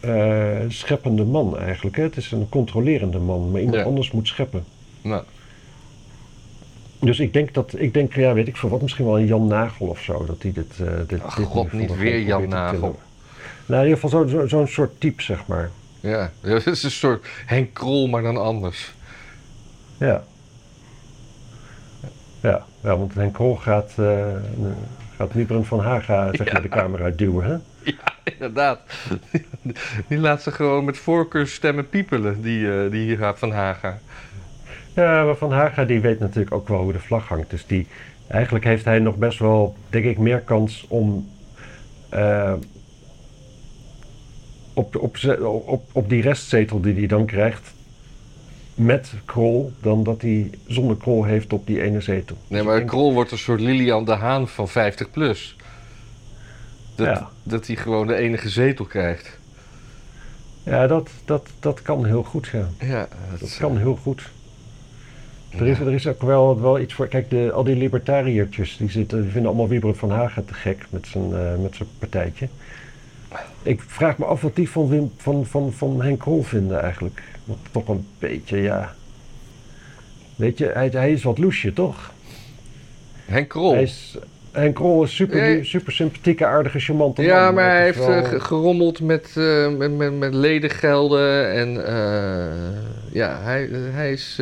eh, 0.00 0.58
scheppende 0.68 1.24
man 1.24 1.58
eigenlijk. 1.58 1.96
Hè? 1.96 2.02
Het 2.02 2.16
is 2.16 2.32
een 2.32 2.48
controlerende 2.48 3.18
man, 3.18 3.50
maar 3.50 3.60
iemand 3.60 3.78
Ja. 3.78 3.84
anders 3.84 4.10
moet 4.10 4.28
scheppen. 4.28 4.64
Nou, 5.02 5.22
Dus 6.98 7.20
ik 7.20 7.32
denk 7.32 7.54
dat, 7.54 7.74
ik 7.76 7.94
denk, 7.94 8.14
ja, 8.14 8.32
weet 8.32 8.48
ik 8.48 8.56
veel 8.56 8.68
wat, 8.68 8.82
misschien 8.82 9.04
wel 9.04 9.18
een 9.18 9.26
Jan 9.26 9.46
Nagel 9.46 9.86
of 9.86 10.00
zo. 10.02 10.24
Dat 10.26 10.42
hij 10.42 10.52
dit. 10.52 10.80
eh 10.80 10.92
dit, 11.06 11.22
Ach, 11.22 11.34
dit 11.36 11.46
god, 11.46 11.72
niet 11.72 11.96
weer 11.96 12.20
Jan 12.22 12.48
Nagel. 12.48 12.98
Nou, 13.66 13.82
in 13.82 13.88
ieder 13.88 14.00
geval 14.00 14.20
zo- 14.20 14.28
zo- 14.38 14.46
zo'n 14.46 14.66
soort 14.66 15.00
type, 15.00 15.22
zeg 15.22 15.46
maar. 15.46 15.70
ja. 16.00 16.30
Het 16.40 16.66
is 16.66 16.82
een 16.82 16.90
soort 16.90 17.26
Henk 17.46 17.74
Krol, 17.74 18.08
maar 18.08 18.22
dan 18.22 18.36
anders. 18.36 18.92
Ja. 19.98 20.22
Ja, 22.40 22.64
ja 22.82 22.96
want 22.98 23.14
Henk 23.14 23.34
Krol 23.34 23.56
gaat, 23.56 23.92
eh 23.98 24.26
gaat 25.16 25.32
Wiebren 25.32 25.64
van 25.64 25.80
Haga 25.80 26.28
zeg 26.32 26.52
maar, 26.52 26.62
de 26.62 26.68
kamer 26.68 27.02
uitduwen, 27.02 27.44
hè? 27.44 27.56
Inderdaad. 28.38 28.80
Die 30.08 30.18
laat 30.18 30.42
ze 30.42 30.50
gewoon 30.50 30.84
met 30.84 30.98
voorkeurstemmen 30.98 31.88
piepelen, 31.88 32.42
die, 32.42 32.72
eh 32.72 32.90
die 32.90 33.18
van 33.34 33.52
Haga. 33.52 33.98
Ja, 34.94 35.24
maar 35.24 35.36
Van 35.36 35.52
Haga 35.52 35.84
die 35.84 36.00
weet 36.00 36.18
natuurlijk 36.18 36.54
ook 36.54 36.68
wel 36.68 36.82
hoe 36.82 36.92
de 36.92 36.98
vlag 36.98 37.28
hangt. 37.28 37.50
Dus 37.50 37.66
die, 37.66 37.86
eigenlijk 38.28 38.64
heeft 38.64 38.84
hij 38.84 38.98
nog 38.98 39.16
best 39.16 39.38
wel, 39.38 39.76
denk 39.88 40.04
ik, 40.04 40.18
meer 40.18 40.40
kans 40.40 40.86
om 40.88 41.28
eh, 42.08 42.52
op, 44.72 44.96
op, 44.96 45.16
op, 45.66 45.84
op 45.92 46.08
die 46.08 46.22
restzetel 46.22 46.80
die 46.80 46.94
hij 46.94 47.06
dan 47.06 47.26
krijgt 47.26 47.72
met 48.74 49.12
Krol, 49.24 49.72
dan 49.80 50.02
dat 50.02 50.22
hij 50.22 50.50
zonder 50.66 50.96
Krol 50.96 51.24
heeft 51.24 51.52
op 51.52 51.66
die 51.66 51.82
ene 51.82 52.00
zetel. 52.00 52.36
Nee, 52.46 52.62
Dus 52.62 52.70
maar 52.70 52.84
Krol 52.84 53.12
wordt 53.12 53.30
een 53.30 53.38
soort 53.38 53.60
Lilian 53.60 54.04
de 54.04 54.14
Haan 54.14 54.48
van 54.48 54.68
50 54.68 55.10
plus. 55.10 55.56
Dat, 57.04 57.16
Ja. 57.16 57.28
dat 57.42 57.66
hij 57.66 57.76
gewoon 57.76 58.06
de 58.06 58.14
enige 58.14 58.48
zetel 58.48 58.84
krijgt. 58.84 59.38
Ja, 60.62 60.86
dat, 60.86 61.10
dat, 61.24 61.48
dat 61.60 61.82
kan 61.82 62.04
heel 62.06 62.22
goed, 62.22 62.48
ja. 62.52 62.68
Ja, 62.80 63.08
dat, 63.30 63.40
Dat 63.40 63.56
kan 63.56 63.76
heel 63.78 63.96
goed. 63.96 64.22
Er 65.58 65.66
is, 65.66 65.78
er 65.78 65.92
is 65.92 66.06
ook 66.06 66.22
wel, 66.22 66.60
wel 66.60 66.78
iets 66.80 66.94
voor. 66.94 67.06
Kijk, 67.06 67.30
de, 67.30 67.50
al 67.52 67.64
die 67.64 67.76
libertariertjes 67.76 68.76
die, 68.76 68.90
zitten, 68.90 69.22
die 69.22 69.30
vinden 69.30 69.48
allemaal 69.50 69.68
Wieberen 69.68 69.96
van 69.96 70.10
Haga 70.10 70.42
te 70.46 70.54
gek 70.54 70.86
met 70.90 71.06
zijn, 71.06 71.34
eh, 71.34 71.62
met 71.62 71.76
zijn 71.76 71.88
partijtje. 71.98 72.48
Ik 73.62 73.80
vraag 73.86 74.18
me 74.18 74.24
af 74.24 74.40
wat 74.40 74.56
die 74.56 74.70
van, 74.70 74.88
Wim, 74.88 75.12
van, 75.16 75.46
van, 75.46 75.72
van 75.72 76.02
Henk 76.02 76.18
Krol 76.18 76.42
vinden 76.42 76.82
eigenlijk. 76.82 77.22
Want 77.44 77.58
toch 77.70 77.88
een 77.88 78.06
beetje, 78.18 78.56
ja. 78.56 78.94
Weet 80.36 80.58
je, 80.58 80.70
hij, 80.74 80.88
hij 80.88 81.12
is 81.12 81.22
wat 81.22 81.38
loesje, 81.38 81.72
toch? 81.72 82.12
Henk 83.24 83.48
Krol. 83.48 83.72
Hij 83.72 83.82
is, 83.82 84.18
Henk 84.52 84.74
Krol 84.74 85.02
is 85.02 85.14
super, 85.14 85.64
super 85.64 85.92
sympathieke, 85.92 86.46
aardige, 86.46 86.78
charmante 86.80 87.20
man. 87.22 87.30
Ja, 87.30 87.50
maar 87.50 87.70
hij 87.70 87.86
het 87.86 87.94
heeft 87.94 88.08
eh, 88.08 88.30
wel- 88.30 88.40
gerommeld 88.40 89.00
met, 89.00 89.30
eh, 89.36 89.68
met, 89.76 89.96
met, 89.96 90.18
met 90.18 90.34
ledengelden 90.34 91.52
en 91.52 91.86
eh, 91.86 92.78
ja, 93.12 93.40
hij, 93.42 93.68
hij 93.72 94.12
is... 94.12 94.34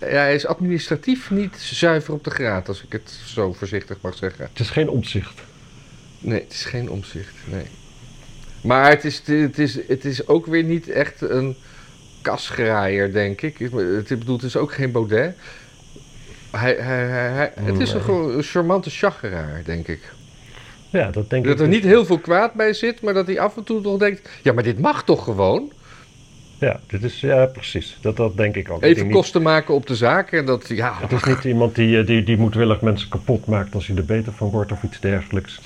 ja, 0.00 0.08
hij 0.08 0.34
is 0.34 0.46
administratief 0.46 1.30
niet 1.30 1.56
zuiver 1.56 2.14
op 2.14 2.24
de 2.24 2.30
graad, 2.30 2.68
als 2.68 2.82
ik 2.82 2.92
het 2.92 3.20
zo 3.26 3.52
voorzichtig 3.52 3.96
mag 4.00 4.14
zeggen. 4.14 4.44
Het 4.50 4.60
is 4.60 4.70
geen 4.70 4.88
omzicht. 4.88 5.40
Nee, 6.18 6.40
het 6.42 6.52
is 6.52 6.64
geen 6.64 6.90
omzicht, 6.90 7.34
nee. 7.44 7.66
Maar 8.62 8.90
het 8.90 9.04
is, 9.04 9.22
het 9.26 9.58
is, 9.58 9.78
het 9.88 10.04
is 10.04 10.26
ook 10.26 10.46
weer 10.46 10.62
niet 10.62 10.88
echt 10.88 11.20
een 11.20 11.56
kasgraaier, 12.22 13.12
denk 13.12 13.40
ik. 13.40 13.60
Ik 13.60 13.70
bedoel, 14.08 14.36
het 14.36 14.42
is 14.42 14.56
ook 14.56 14.72
geen 14.72 14.92
Baudet. 14.92 15.36
Hij, 16.56 16.74
hij, 16.78 17.06
hij, 17.06 17.28
hij- 17.30 17.52
het 17.54 17.78
is 17.78 17.88
een, 17.88 17.94
Nee. 17.96 18.04
gewoon 18.04 18.34
een 18.36 18.42
charmante 18.42 18.90
chageraar, 18.90 19.60
denk 19.64 19.88
ik. 19.88 20.12
Ja, 20.90 21.10
dat 21.10 21.30
denk 21.30 21.44
Dat 21.44 21.54
ik. 21.54 21.60
er 21.60 21.66
dus. 21.66 21.74
niet 21.74 21.84
heel 21.84 22.04
veel 22.04 22.18
kwaad 22.18 22.52
bij 22.54 22.72
zit, 22.72 23.02
maar 23.02 23.14
dat 23.14 23.26
hij 23.26 23.40
af 23.40 23.56
en 23.56 23.64
toe 23.64 23.80
toch 23.80 23.98
denkt... 23.98 24.28
Ja, 24.42 24.52
maar 24.52 24.62
dit 24.62 24.78
mag 24.78 25.04
toch 25.04 25.24
gewoon? 25.24 25.72
Ja, 26.58 26.80
dit 26.86 27.02
is, 27.02 27.20
ja, 27.20 27.46
precies. 27.46 27.98
Dat, 28.00 28.16
dat 28.16 28.36
denk 28.36 28.54
ik 28.56 28.70
ook. 28.70 28.82
Even 28.82 29.04
niet- 29.04 29.14
kosten 29.14 29.42
maken 29.42 29.74
op 29.74 29.86
de 29.86 29.94
zaak 29.96 30.32
en 30.32 30.46
dat... 30.46 30.68
Ja, 30.68 30.94
Het 31.00 31.12
is 31.12 31.24
niet 31.24 31.44
iemand 31.44 31.74
die, 31.74 31.98
eh, 31.98 32.06
die, 32.06 32.22
die 32.22 32.36
moedwillig 32.36 32.80
mensen 32.80 33.08
kapot 33.08 33.46
maakt 33.46 33.74
als 33.74 33.86
hij 33.86 33.96
er 33.96 34.04
beter 34.04 34.32
van 34.32 34.50
wordt 34.50 34.72
of 34.72 34.82
iets 34.82 35.00
dergelijks. 35.00 35.60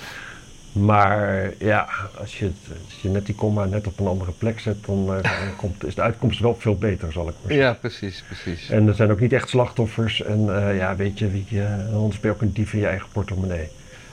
Maar 0.80 1.50
ja, 1.58 1.88
als 2.18 2.38
je, 2.38 2.50
als 2.85 3.00
je 3.02 3.08
net 3.08 3.26
die 3.26 3.35
komma 3.35 3.64
net 3.64 3.87
op 3.87 3.99
een 4.00 4.06
andere 4.06 4.30
plek 4.32 4.61
zet, 4.61 4.85
dan, 4.87 4.99
eh, 5.14 5.23
dan 5.47 5.56
komt, 5.56 5.87
is 5.87 5.94
de 5.94 6.00
uitkomst 6.02 6.40
wel 6.40 6.54
veel 6.58 6.76
beter, 6.76 7.12
zal 7.12 7.28
ik 7.28 7.35
maar 7.42 7.52
zeggen. 7.52 7.66
ja 7.66 7.73
precies, 7.75 8.25
precies. 8.26 8.70
En 8.70 8.88
er 8.88 8.94
zijn 8.94 9.11
ook 9.11 9.20
niet 9.20 9.32
echt 9.32 9.49
slachtoffers. 9.49 10.23
En 10.23 10.56
eh, 10.68 10.76
ja, 10.76 10.97
weet 10.97 11.18
je, 11.18 11.28
wie, 11.30 11.47
eh, 11.50 11.94
anders 11.94 12.20
ben 12.20 12.30
je 12.30 12.37
ook 12.37 12.42
een 12.42 12.52
dief 12.52 12.73
in 12.73 12.78
je 12.80 12.87
eigen 12.87 13.08
portemonnee. 13.12 13.68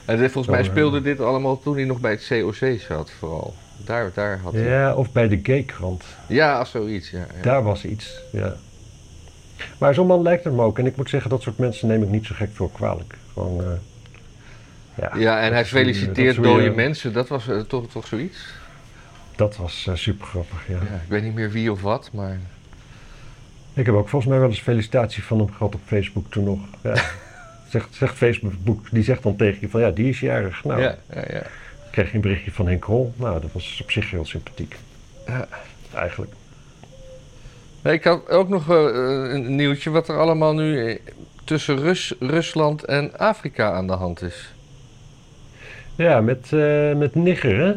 En 0.06 0.18
dit- 0.18 0.32
volgens 0.32 0.56
mij 0.56 0.64
eh, 0.66 0.70
speelde 0.72 1.02
dit 1.02 1.20
allemaal 1.20 1.60
toen 1.60 1.76
hij 1.76 1.86
nog 1.86 2.00
bij 2.00 2.12
het 2.12 2.26
COC 2.28 2.80
zat, 2.88 3.12
vooral. 3.20 3.54
Daar, 3.86 4.12
daar 4.14 4.40
had 4.40 4.54
hij... 4.54 4.64
Ja, 4.64 4.94
of 4.96 5.12
bij 5.12 5.28
de 5.28 5.40
gaykrant. 5.44 6.04
Ja, 6.28 6.58
als 6.60 6.70
zoiets, 6.70 7.10
ja. 7.10 7.18
ja. 7.20 7.42
Daar 7.42 7.64
was 7.64 7.86
iets, 7.86 8.22
ja. 8.32 8.56
Maar 9.78 9.94
zo'n 9.94 10.08
man 10.08 10.22
lijkt 10.22 10.44
hem 10.44 10.62
ook. 10.62 10.80
En 10.80 10.86
ik 10.86 10.96
moet 10.96 11.10
zeggen, 11.10 11.30
dat 11.30 11.42
soort 11.42 11.58
mensen 11.58 11.88
neem 11.88 12.04
ik 12.04 12.10
niet 12.10 12.26
zo 12.26 12.36
gek 12.38 12.50
veel 12.54 12.68
kwalijk. 12.68 13.16
Gewoon, 13.34 13.62
eh, 13.62 13.68
ja. 14.98 15.12
Ja, 15.18 15.40
en 15.42 15.54
hij 15.54 15.66
feliciteert 15.66 16.44
dode 16.44 16.70
mensen. 16.70 17.14
Dat 17.14 17.28
was 17.28 17.48
eh, 17.48 17.60
toch, 17.60 17.90
toch 17.90 18.08
zoiets? 18.08 18.46
Dat 19.36 19.58
was 19.58 19.90
super 19.94 20.28
grappig, 20.28 20.68
ja. 20.68 20.74
Ja, 20.76 20.96
ik 20.96 21.10
weet 21.10 21.24
niet 21.24 21.34
meer 21.34 21.52
wie 21.52 21.72
of 21.72 21.82
wat, 21.82 22.10
maar... 22.14 22.40
Ik 23.74 23.86
heb 23.86 23.96
ook 23.96 24.10
volgens 24.10 24.32
mij 24.32 24.40
wel 24.40 24.50
eens 24.50 24.62
felicitatie 24.62 25.24
van 25.24 25.40
hem 25.40 25.52
gehad 25.52 25.76
op 25.76 25.82
Facebook 25.86 26.32
toen 26.32 26.44
nog. 26.44 26.60
Ja. 26.84 26.94
zegt, 27.70 27.96
zegt 27.96 28.16
Facebook, 28.16 28.54
die 28.92 29.04
zegt 29.04 29.24
dan 29.24 29.36
tegen 29.36 29.58
je 29.62 29.70
van 29.70 29.82
ja, 29.82 29.92
die 29.92 30.10
is 30.10 30.20
jarig. 30.20 30.64
Nou, 30.64 30.82
Ja, 30.82 30.98
ja, 31.14 31.24
ja. 31.28 31.44
kreeg 31.92 32.10
je 32.10 32.16
een 32.16 32.22
berichtje 32.22 32.52
van 32.52 32.68
Henk 32.68 32.84
Rol. 32.84 33.14
Nou, 33.16 33.42
dat 33.42 33.52
was 33.52 33.80
op 33.82 33.92
zich 33.92 34.12
heel 34.12 34.26
sympathiek. 34.26 34.76
Ja. 35.28 35.48
Eigenlijk. 35.94 36.32
Nee, 37.82 37.94
ik 37.94 38.04
had 38.04 38.30
ook 38.30 38.50
nog 38.50 38.70
eh, 38.70 38.78
een 39.34 39.56
nieuwtje 39.56 39.90
wat 39.90 40.08
er 40.08 40.18
allemaal 40.18 40.54
nu 40.54 40.88
eh, 40.88 41.00
tussen 41.44 41.80
Rus, 41.80 42.14
Rusland 42.20 42.84
en 42.84 43.18
Afrika 43.18 43.72
aan 43.72 43.88
de 43.88 43.94
hand 43.94 44.22
is. 44.22 44.54
Ja, 45.96 46.22
met, 46.22 46.48
eh, 46.54 46.94
met 46.94 47.16
Niger, 47.16 47.58
hè? 47.66 47.74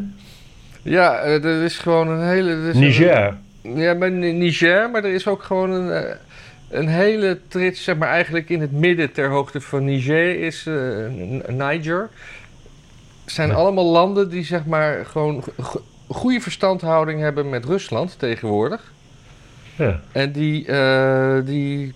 Ja, 0.81 1.17
eh, 1.19 1.43
er 1.43 1.63
is 1.63 1.77
gewoon 1.77 2.07
een 2.07 2.27
hele... 2.27 2.49
er 2.51 2.69
een- 2.69 2.79
Niger. 2.79 3.07
ja, 3.61 3.93
Ni- 3.93 4.31
Niger, 4.31 4.89
maar 4.89 5.03
er 5.03 5.13
is 5.13 5.27
ook 5.27 5.43
gewoon 5.43 5.71
een, 5.71 5.91
eh, 6.03 6.15
een 6.69 6.87
hele 6.87 7.39
trits, 7.47 7.83
zeg 7.83 7.97
maar 7.97 8.09
eigenlijk 8.09 8.49
in 8.49 8.61
het 8.61 8.71
midden 8.71 9.11
ter 9.11 9.29
hoogte 9.29 9.61
van 9.61 9.83
Niger 9.85 10.39
is 10.39 10.65
N- 10.67 11.43
Niger. 11.47 12.09
Het 13.23 13.33
zijn 13.33 13.49
Ja. 13.49 13.55
allemaal 13.55 13.85
landen 13.85 14.29
die 14.29 14.43
zeg 14.43 14.65
maar 14.65 15.05
gewoon 15.05 15.43
go- 15.43 15.63
go- 15.63 15.81
goede 16.07 16.41
verstandhouding 16.41 17.19
hebben 17.21 17.49
met 17.49 17.65
Rusland 17.65 18.19
tegenwoordig. 18.19 18.91
Ja. 19.75 19.99
En 20.11 20.31
die, 20.31 20.65
die, 21.43 21.93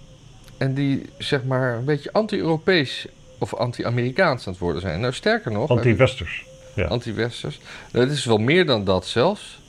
en 0.57 0.73
die 0.73 1.09
zeg 1.17 1.43
maar 1.43 1.73
een 1.75 1.85
beetje 1.85 2.11
anti-Europees 2.13 3.07
of 3.43 3.53
anti-Amerikaans 3.53 4.45
aan 4.47 4.51
het 4.51 4.61
worden 4.61 4.81
zijn. 4.81 4.99
Nou, 4.99 5.13
sterker 5.13 5.51
nog, 5.51 5.69
Anti-Westers. 5.69 6.43
Ja. 6.75 6.85
anti-Westers. 6.85 7.59
Het 7.91 8.11
is 8.11 8.25
wel 8.25 8.37
meer 8.37 8.65
dan 8.65 8.83
dat 8.83 9.05
zelfs. 9.05 9.59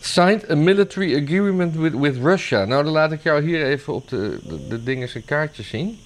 Signed 0.00 0.50
a 0.50 0.54
military 0.54 1.22
agreement 1.22 1.76
with, 1.76 1.94
with 1.94 2.16
Russia. 2.16 2.64
Nou, 2.64 2.84
dan 2.84 2.92
laat 2.92 3.12
ik 3.12 3.22
jou 3.22 3.42
hier 3.42 3.64
even 3.66 3.94
op 3.94 4.08
de, 4.08 4.38
de, 4.48 4.68
de 4.68 4.82
dingen 4.82 5.08
zijn 5.08 5.24
kaartje 5.24 5.62
zien. 5.62 5.98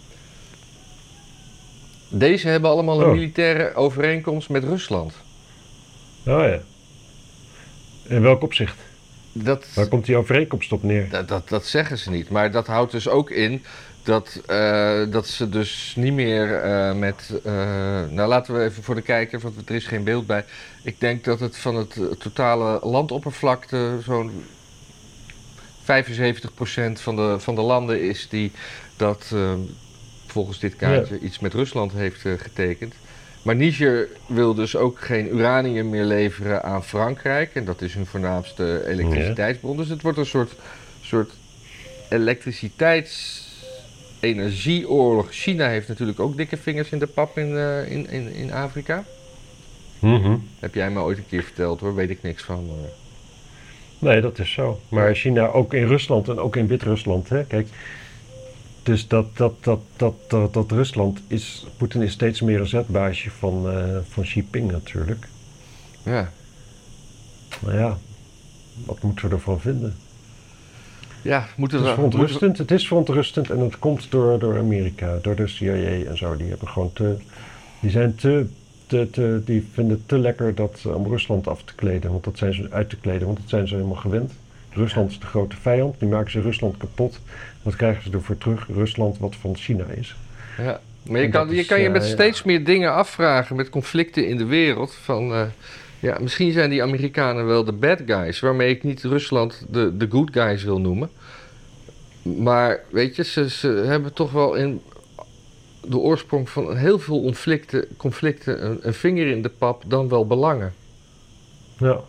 Deze 2.09 2.49
hebben 2.49 2.71
allemaal 2.71 3.01
een 3.01 3.07
Oh. 3.07 3.13
militaire 3.13 3.75
overeenkomst 3.75 4.49
met 4.49 4.65
Rusland. 4.65 5.13
Oh 6.27 6.41
ja. 6.45 6.59
In 8.03 8.23
welk 8.23 8.43
opzicht? 8.43 8.77
Dat, 9.33 9.67
Waar 9.75 9.87
komt 9.89 10.05
die 10.07 10.17
overeenkomst 10.17 10.73
op 10.73 10.83
neer? 10.83 11.09
dat, 11.11 11.29
dat, 11.29 11.49
dat 11.49 11.67
zeggen 11.67 11.99
ze 11.99 12.11
niet. 12.11 12.29
Maar 12.31 12.51
dat 12.51 12.67
houdt 12.67 12.93
dus 12.93 13.09
ook 13.09 13.31
in 13.31 13.63
dat, 14.03 14.41
eh, 14.47 15.03
dat 15.11 15.27
ze 15.27 15.49
dus 15.49 15.93
niet 15.97 16.13
meer 16.13 16.55
eh, 16.55 16.95
met... 16.95 17.41
eh, 17.45 17.53
nou, 18.09 18.29
laten 18.29 18.55
we 18.55 18.65
even 18.65 18.83
voor 18.83 18.95
de 18.95 19.03
kijker, 19.03 19.41
want 19.41 19.69
er 19.69 19.75
is 19.75 19.87
geen 19.87 20.05
beeld 20.05 20.27
bij. 20.27 20.45
Ik 20.83 21.01
denk 21.01 21.25
dat 21.25 21.41
het 21.41 21.57
van 21.57 21.77
het 21.77 22.01
totale 22.19 22.81
landoppervlakte 22.83 23.99
zo'n 24.05 24.45
75% 25.83 25.85
van 26.93 27.17
de, 27.17 27.37
van 27.39 27.55
de 27.55 27.61
landen 27.61 28.03
is 28.03 28.29
die 28.29 28.53
dat 28.97 29.35
volgens 30.27 30.59
dit 30.59 30.77
kaartje 30.77 31.19
iets 31.19 31.39
met 31.39 31.55
Rusland 31.55 31.93
heeft 31.93 32.21
getekend. 32.21 32.95
Maar 33.43 33.57
Niger 33.57 34.09
wil 34.27 34.55
dus 34.55 34.77
ook 34.77 35.01
geen 35.01 35.35
uranium 35.35 35.89
meer 35.89 36.05
leveren 36.05 36.63
aan 36.63 36.85
Frankrijk. 36.85 37.55
En 37.55 37.65
dat 37.65 37.83
is 37.83 37.95
hun 37.95 38.07
voornaamste 38.07 38.89
elektriciteitsbron. 38.89 39.77
Dus 39.77 39.89
het 39.89 40.03
wordt 40.03 40.19
een 40.19 40.27
soort, 40.27 40.53
soort 41.01 41.33
elektriciteits-energieoorlog. 44.23 45.31
China 45.33 45.69
heeft 45.69 45.89
natuurlijk 45.89 46.21
ook 46.21 46.37
dikke 46.37 46.57
vingers 46.57 46.91
in 46.91 46.99
de 46.99 47.07
pap 47.07 47.39
in, 47.39 47.57
eh, 47.57 47.91
in, 47.91 48.09
in, 48.11 48.33
in 48.35 48.53
Afrika. 48.53 49.05
Mhm. 49.99 50.37
Heb 50.59 50.75
jij 50.75 50.91
me 50.91 51.01
ooit 51.01 51.19
een 51.19 51.27
keer 51.29 51.43
verteld 51.43 51.81
hoor, 51.81 51.95
weet 51.95 52.11
ik 52.11 52.23
niks 52.23 52.43
van. 52.43 52.67
maar- 52.67 52.91
Nee, 53.99 54.21
dat 54.21 54.39
is 54.39 54.53
zo. 54.53 54.81
Maar 54.89 55.15
China 55.15 55.47
ook 55.47 55.75
in 55.75 55.87
Rusland 55.87 56.29
en 56.29 56.39
ook 56.39 56.57
in 56.57 56.67
Wit-Rusland. 56.67 57.29
hè? 57.29 57.45
Kijk, 57.45 57.69
dus 58.83 59.09
dat, 59.09 59.37
dat, 59.37 59.55
dat, 59.65 59.81
dat, 59.97 60.15
dat, 60.29 60.53
dat 60.55 60.71
Rusland 60.71 61.21
is... 61.27 61.67
Poetin 61.77 62.03
is 62.03 62.13
steeds 62.13 62.41
meer 62.41 62.61
een 62.61 62.67
zetbaasje 62.67 63.31
van, 63.31 63.71
eh 63.71 63.97
van 64.09 64.23
Xi 64.23 64.35
Jinping 64.35 64.71
natuurlijk. 64.71 65.29
Ja. 66.03 66.33
Nou 67.61 67.79
ja, 67.79 67.99
wat 68.85 69.03
moeten 69.03 69.29
we 69.29 69.35
ervan 69.35 69.61
vinden? 69.61 69.97
Ja, 71.23 71.47
moeten 71.57 71.79
Het 71.79 71.87
we 71.87 71.93
is 71.93 71.97
verontrustend, 71.97 72.59
het 72.59 72.71
is 72.71 72.87
verontrustend 72.87 73.51
en 73.51 73.59
het 73.59 73.79
komt 73.79 74.11
door, 74.11 74.39
door 74.39 74.59
Amerika, 74.59 75.19
door 75.23 75.37
de 75.37 75.47
CIA 75.47 76.09
en 76.11 76.17
zo. 76.17 76.37
Die 76.37 76.49
hebben 76.49 76.69
gewoon 76.69 76.93
te, 76.93 77.17
die 77.81 77.91
zijn 77.91 78.15
te, 78.15 78.47
te, 78.87 79.11
te 79.11 79.43
die 79.45 79.69
vinden 79.73 79.97
het 79.97 80.09
te 80.09 80.19
lekker 80.19 80.55
dat, 80.55 80.83
eh, 80.87 80.95
om 80.95 81.07
Rusland 81.07 81.49
af 81.49 81.63
te 81.65 81.75
kleden, 81.75 82.11
want 82.11 82.25
dat 82.25 82.39
zijn 82.39 82.55
ze 82.55 82.67
uit 82.71 82.89
te 82.89 82.97
kleden, 82.97 83.27
want 83.27 83.39
dat 83.39 83.49
zijn 83.49 83.69
ze 83.69 83.75
helemaal 83.75 83.97
gewend. 83.97 84.33
Rusland 84.71 85.11
is 85.11 85.19
de 85.19 85.27
grote 85.27 85.57
vijand, 85.57 85.95
die 85.99 86.09
maken 86.09 86.31
ze 86.31 86.41
Rusland 86.41 86.77
kapot. 86.77 87.21
Wat 87.63 87.77
krijgen 87.77 88.03
ze 88.03 88.11
ervoor 88.11 88.39
terug? 88.39 88.67
Rusland 88.75 89.19
wat 89.19 89.37
van 89.37 89.57
China 89.57 89.85
is. 89.85 90.17
Ja, 90.59 90.81
maar 91.03 91.19
je 91.19 91.25
En 91.25 91.31
kan, 91.31 91.47
dat 91.47 91.55
je 91.55 91.61
is, 91.61 91.67
kan 91.67 91.81
je 91.81 91.87
eh, 91.87 91.93
met 91.93 92.03
ja. 92.03 92.09
steeds 92.09 92.43
meer 92.43 92.65
dingen 92.65 92.93
afvragen 92.93 93.57
met 93.57 93.71
conflicten 93.71 94.29
in 94.29 94.37
de 94.37 94.45
wereld. 94.45 94.95
Van, 94.95 95.33
eh, 95.33 95.43
ja, 96.03 96.19
misschien 96.21 96.53
zijn 96.53 96.71
die 96.71 96.83
Amerikanen 96.83 97.47
wel 97.47 97.65
de 97.65 97.73
bad 97.73 98.01
guys, 98.07 98.41
waarmee 98.41 98.71
ik 98.71 98.83
niet 98.83 99.03
Rusland 99.03 99.67
de, 99.71 99.97
de 99.97 100.07
good 100.11 100.33
guys 100.33 100.65
wil 100.65 100.81
noemen. 100.81 101.11
Maar 102.23 102.81
weet 102.91 103.17
je, 103.17 103.25
ze, 103.25 103.51
ze 103.51 103.69
hebben 103.69 104.13
toch 104.13 104.33
wel 104.33 104.55
in 104.55 104.81
de 105.81 105.99
oorsprong 105.99 106.49
van 106.49 106.77
heel 106.77 106.99
veel 106.99 107.23
conflicten, 107.23 107.87
conflicten 107.97 108.87
een, 108.87 108.95
vinger 108.95 109.27
in 109.27 109.43
de 109.43 109.49
pap, 109.49 109.85
dan 109.87 110.09
wel 110.09 110.27
belangen. 110.27 110.75
Ja. 111.77 112.01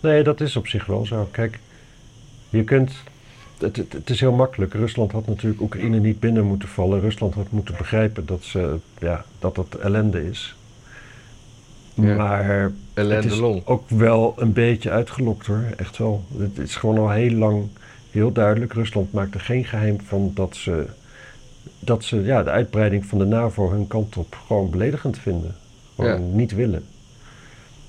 Nee, 0.00 0.22
dat 0.22 0.40
is 0.40 0.56
op 0.56 0.66
zich 0.66 0.86
wel 0.86 1.06
zo. 1.06 1.28
Kijk, 1.30 1.58
je 2.48 2.64
kunt. 2.64 2.92
Het, 3.58 3.76
het, 3.76 3.92
het 3.92 4.10
is 4.10 4.20
heel 4.20 4.32
makkelijk. 4.32 4.74
Rusland 4.74 5.12
had 5.12 5.26
natuurlijk 5.26 5.60
Oekraïne 5.60 5.98
niet 5.98 6.20
binnen 6.20 6.44
moeten 6.44 6.68
vallen. 6.68 7.00
Rusland 7.00 7.34
had 7.34 7.50
moeten 7.50 7.74
begrijpen 7.76 8.26
dat, 8.26 8.42
ze, 8.42 8.78
ja, 8.98 9.24
dat 9.38 9.56
het 9.56 9.74
ellende 9.74 10.28
is. 10.28 10.56
Ja. 12.00 12.14
Maar 12.16 12.72
het 12.94 13.24
is 13.24 13.38
long. 13.38 13.62
ook 13.66 13.90
wel 13.90 14.34
een 14.36 14.52
beetje 14.52 14.90
uitgelokt 14.90 15.46
hoor. 15.46 15.64
Echt 15.76 15.98
wel. 15.98 16.24
Het 16.38 16.58
is 16.58 16.76
gewoon 16.76 16.98
al 16.98 17.10
heel 17.10 17.30
lang 17.32 17.62
heel 18.10 18.32
duidelijk. 18.32 18.72
Rusland 18.72 19.12
maakt 19.12 19.34
er 19.34 19.40
geen 19.40 19.64
geheim 19.64 20.00
van 20.00 20.30
dat 20.34 20.56
ze, 20.56 20.86
dat 21.78 22.04
ze 22.04 22.22
ja, 22.22 22.42
de 22.42 22.50
uitbreiding 22.50 23.06
van 23.06 23.18
de 23.18 23.24
NAVO 23.24 23.70
hun 23.70 23.86
kant 23.86 24.16
op 24.16 24.38
gewoon 24.46 24.70
beledigend 24.70 25.18
vinden. 25.18 25.54
Gewoon 25.94 26.36
niet 26.36 26.54
willen. 26.54 26.84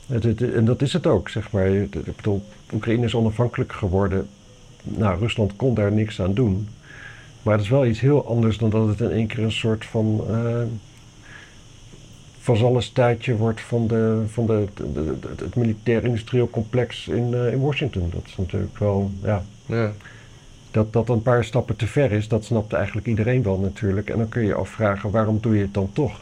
Het, 0.08 0.24
het- 0.24 0.54
en 0.54 0.66
dat 0.66 0.82
is 0.82 0.94
het 0.94 1.08
ook, 1.08 1.30
zeg 1.30 1.52
maar. 1.52 1.68
Ik 1.68 2.16
bedoel, 2.16 2.44
Oekraïne 2.74 3.06
is 3.06 3.16
onafhankelijk 3.16 3.74
geworden. 3.74 4.28
Nou, 4.84 5.20
Rusland 5.20 5.56
kon 5.56 5.74
daar 5.74 5.92
niks 5.92 6.22
aan 6.22 6.34
doen. 6.34 6.68
Maar 7.44 7.54
het 7.54 7.64
is 7.64 7.70
wel 7.70 7.86
iets 7.86 8.00
heel 8.00 8.28
anders 8.28 8.58
dan 8.58 8.70
dat 8.70 8.88
het 8.88 9.00
in 9.02 9.12
één 9.12 9.28
keer 9.28 9.44
een 9.44 9.52
soort 9.52 9.86
van 9.86 10.22
eh 10.30 10.62
vazallenstaatje 12.56 13.36
wordt 13.36 13.62
van, 13.62 13.88
de, 13.88 14.24
van 14.28 14.46
de, 14.46 14.66
de- 14.76 14.92
de- 14.94 15.20
de- 15.20 15.44
het 15.44 15.56
militair-industrieel 15.56 16.50
complex 16.50 17.08
in, 17.08 17.34
eh, 17.34 17.52
in 17.52 17.60
Washington. 17.60 18.10
Dat 18.14 18.24
is 18.26 18.38
natuurlijk 18.38 18.78
wel, 18.78 19.12
ja, 19.24 19.44
Ja. 19.66 19.92
dat 20.72 20.94
dat 20.94 21.10
een 21.10 21.22
paar 21.22 21.44
stappen 21.44 21.76
te 21.76 21.88
ver 21.88 22.12
is, 22.12 22.28
dat 22.28 22.46
snapt 22.46 22.74
eigenlijk 22.74 23.08
iedereen 23.08 23.44
wel 23.44 23.58
natuurlijk. 23.60 24.10
En 24.10 24.18
dan 24.18 24.30
kun 24.30 24.42
je 24.42 24.48
je 24.48 24.54
afvragen, 24.54 25.12
waarom 25.12 25.38
doe 25.42 25.56
je 25.56 25.62
het 25.62 25.74
dan 25.74 25.90
toch? 25.94 26.22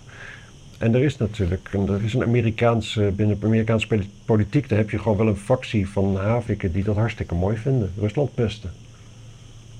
En 0.77 0.93
er 0.95 1.03
is 1.03 1.17
natuurlijk, 1.17 1.69
er 1.87 2.03
is 2.03 2.13
een 2.13 2.23
Amerikaanse, 2.23 3.11
binnen 3.15 3.39
de 3.39 3.45
Amerikaanse 3.45 3.87
poli- 3.87 4.09
politiek, 4.25 4.69
daar 4.69 4.77
heb 4.77 4.89
je 4.89 4.99
gewoon 4.99 5.17
wel 5.17 5.27
een 5.27 5.37
factie 5.37 5.89
van 5.89 6.17
haviken 6.17 6.71
die 6.71 6.83
dat 6.83 6.95
hartstikke 6.95 7.35
mooi 7.35 7.57
vinden. 7.57 7.91
Rusland 7.99 8.33
pesten. 8.35 8.71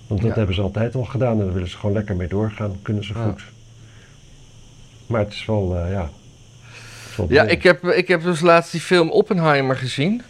Want 0.08 0.22
dat 0.22 0.30
Ja. 0.30 0.36
hebben 0.38 0.56
ze 0.56 0.62
altijd 0.62 0.96
al 0.96 1.04
gedaan 1.06 1.32
en 1.39 1.46
daar 1.46 1.54
willen 1.54 1.70
ze 1.70 1.77
gewoon 1.77 1.96
lekker 1.96 2.16
mee 2.16 2.27
doorgaan. 2.27 2.72
Kunnen 2.82 3.04
ze 3.04 3.13
Ja. 3.13 3.24
goed. 3.30 3.44
Maar 5.08 5.20
het 5.22 5.34
is 5.34 5.46
wel, 5.46 5.75
eh, 5.77 5.92
ja. 5.92 6.10
Ja, 7.30 7.44
ik 7.44 7.64
heb, 7.64 7.84
ik 7.86 8.08
heb 8.08 8.24
dus 8.24 8.40
laatst 8.40 8.72
die 8.72 8.82
film 8.82 9.10
Oppenheimer 9.12 9.76
gezien. 9.76 10.22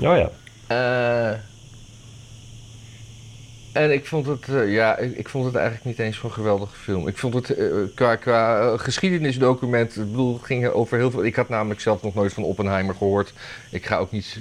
Oh 0.00 0.16
ja. 0.16 0.30
Eh, 0.66 1.38
en 3.72 3.92
ik 3.92 4.06
vond 4.06 4.26
het, 4.26 4.48
eh, 4.48 4.72
ja, 4.72 4.96
ik, 4.96 5.16
ik 5.16 5.28
vond 5.28 5.44
het 5.44 5.54
eigenlijk 5.54 5.84
niet 5.84 5.98
eens 5.98 6.16
zo'n 6.18 6.32
geweldige 6.32 6.76
film. 6.76 7.08
Ik 7.08 7.18
vond 7.18 7.34
het 7.34 7.54
eh, 7.54 7.66
qua, 7.94 8.16
qua 8.16 8.76
geschiedenisdocument, 8.76 9.96
ik 9.96 10.10
bedoel, 10.10 10.34
het 10.34 10.44
ging 10.44 10.66
over 10.68 10.98
heel 10.98 11.10
veel. 11.10 11.24
Ik 11.24 11.34
had 11.36 11.48
namelijk 11.48 11.80
zelf 11.80 12.02
nog 12.02 12.14
nooit 12.14 12.32
van 12.32 12.42
Oppenheimer 12.44 12.94
gehoord. 12.94 13.32
Ik 13.70 13.86
ga 13.86 13.96
ook 13.96 14.10
niet 14.12 14.40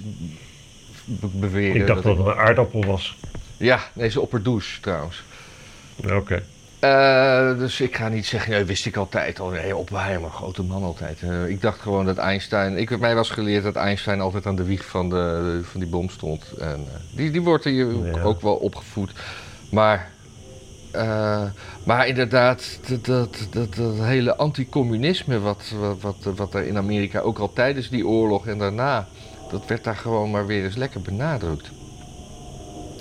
be- 1.06 1.28
beweren. 1.28 1.82
Ik 1.82 1.88
dacht 1.88 2.04
dat 2.04 2.18
het 2.18 2.26
een 2.28 2.34
aardappel 2.34 2.86
was. 2.86 3.18
Ja, 3.58 3.80
nee, 3.94 4.10
ze 4.10 4.22
opperdoes 4.22 4.78
trouwens. 4.82 5.24
Oké. 6.12 6.44
Eh, 6.80 7.58
dus 7.58 7.82
ik 7.82 7.96
ga 7.96 8.08
niet 8.08 8.26
zeggen, 8.26 8.52
nee, 8.52 8.64
wist 8.64 8.86
ik 8.86 8.96
altijd 8.96 9.40
al. 9.40 9.50
Nee, 9.50 9.76
Oppenheimer, 9.76 10.30
grote 10.30 10.64
man 10.64 10.84
altijd. 10.84 11.22
Eh, 11.22 11.48
ik 11.48 11.62
dacht 11.62 11.80
gewoon 11.80 12.06
dat 12.06 12.18
Einstein... 12.18 12.78
Ik, 12.78 13.00
mij 13.00 13.16
was 13.16 13.30
geleerd 13.30 13.64
dat 13.64 13.76
Einstein 13.76 14.22
altijd 14.22 14.46
aan 14.46 14.56
de 14.56 14.64
wieg 14.64 14.86
van, 14.86 15.10
de, 15.10 15.60
van 15.64 15.80
die 15.80 15.90
bom 15.90 16.10
stond. 16.10 16.52
En, 16.60 16.68
eh, 16.94 17.18
die, 17.18 17.32
die 17.32 17.42
wordt 17.42 17.64
hier 17.64 18.06
Ja. 18.06 18.22
ook 18.22 18.42
wel 18.42 18.56
opgevoed. 18.56 19.12
Maar, 19.72 20.10
maar 21.84 22.08
inderdaad, 22.08 22.80
dat, 22.88 23.06
dat, 23.06 23.48
dat, 23.52 23.76
dat 23.76 23.96
hele 24.00 24.36
anticommunisme... 24.36 25.40
Wat, 25.40 25.74
wat, 25.80 25.98
wat, 26.02 26.36
wat 26.36 26.54
er 26.54 26.68
in 26.68 26.78
Amerika 26.78 27.20
ook 27.20 27.40
al 27.40 27.54
tijdens 27.54 27.90
die 27.90 28.08
oorlog 28.08 28.48
en 28.48 28.58
daarna... 28.58 29.08
dat 29.52 29.68
werd 29.68 29.84
daar 29.84 29.96
gewoon 29.96 30.32
maar 30.32 30.46
weer 30.46 30.64
eens 30.64 30.76
lekker 30.76 31.02
benadrukt. 31.02 31.70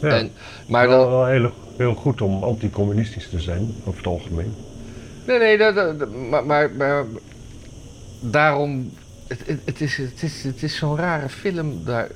Ja. 0.01 0.09
En, 0.09 0.33
maar 0.67 0.89
wel, 0.89 1.01
dan, 1.01 1.11
wel 1.11 1.27
heel, 1.27 1.53
heel 1.79 1.95
goed 1.95 2.21
om 2.21 2.43
anticommunistisch 2.43 3.29
te 3.29 3.41
zijn, 3.41 3.75
over 3.85 3.97
het 3.97 4.07
algemeen. 4.07 4.55
Nee, 5.27 5.39
nee, 5.39 5.59
dat, 5.59 6.09
maar, 6.31 6.71
maar, 6.71 7.05
daarom. 8.21 8.91
Het, 9.65 9.81
is, 9.81 9.97
het 9.97 10.23
is, 10.23 10.43
het 10.43 10.63
is 10.63 10.77
zo'n 10.77 10.97
rare 10.97 11.29
film 11.29 11.85
daar, 11.85 12.09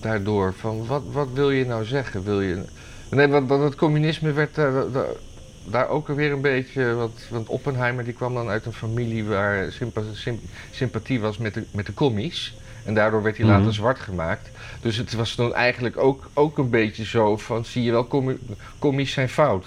daardoor. 0.00 0.54
Van 0.54 0.86
wat, 0.86 1.02
wat 1.12 1.28
wil 1.34 1.50
je 1.50 1.66
nou 1.66 1.84
zeggen? 1.84 2.24
Wil 2.24 2.40
je. 2.40 2.62
Nee, 3.10 3.26
want, 3.28 3.48
want 3.48 3.62
het 3.62 3.74
communisme 3.74 4.32
werd 4.32 4.54
daar. 4.54 4.72
daar- 4.92 5.88
ook 5.88 6.08
weer 6.08 6.32
een 6.32 6.40
beetje, 6.40 6.94
want, 6.94 7.26
want 7.30 7.48
Oppenheimer 7.48 8.04
die 8.04 8.12
kwam 8.12 8.34
dan 8.34 8.48
uit 8.48 8.66
een 8.66 8.72
familie 8.72 9.24
waar 9.24 9.72
sympa- 9.72 10.02
sym- 10.12 10.40
sympathie 10.70 11.20
was 11.20 11.38
met 11.38 11.54
de, 11.54 11.64
met 11.70 11.86
de 11.86 11.94
commies. 11.94 12.54
En 12.84 12.94
daardoor 12.94 13.22
werd 13.22 13.36
hij 13.36 13.46
Mhm. 13.46 13.56
later 13.58 13.74
zwart 13.74 13.98
gemaakt. 13.98 14.50
Dus 14.80 14.96
het 14.96 15.12
was 15.12 15.34
dan 15.36 15.54
eigenlijk 15.54 15.96
ook, 15.96 16.30
ook 16.34 16.58
een 16.58 16.70
beetje 16.70 17.04
zo 17.04 17.36
van, 17.36 17.64
zie 17.64 17.82
je 17.82 17.90
wel, 17.90 18.06
commi- 18.06 18.38
commies 18.78 19.12
zijn 19.12 19.28
fout. 19.28 19.66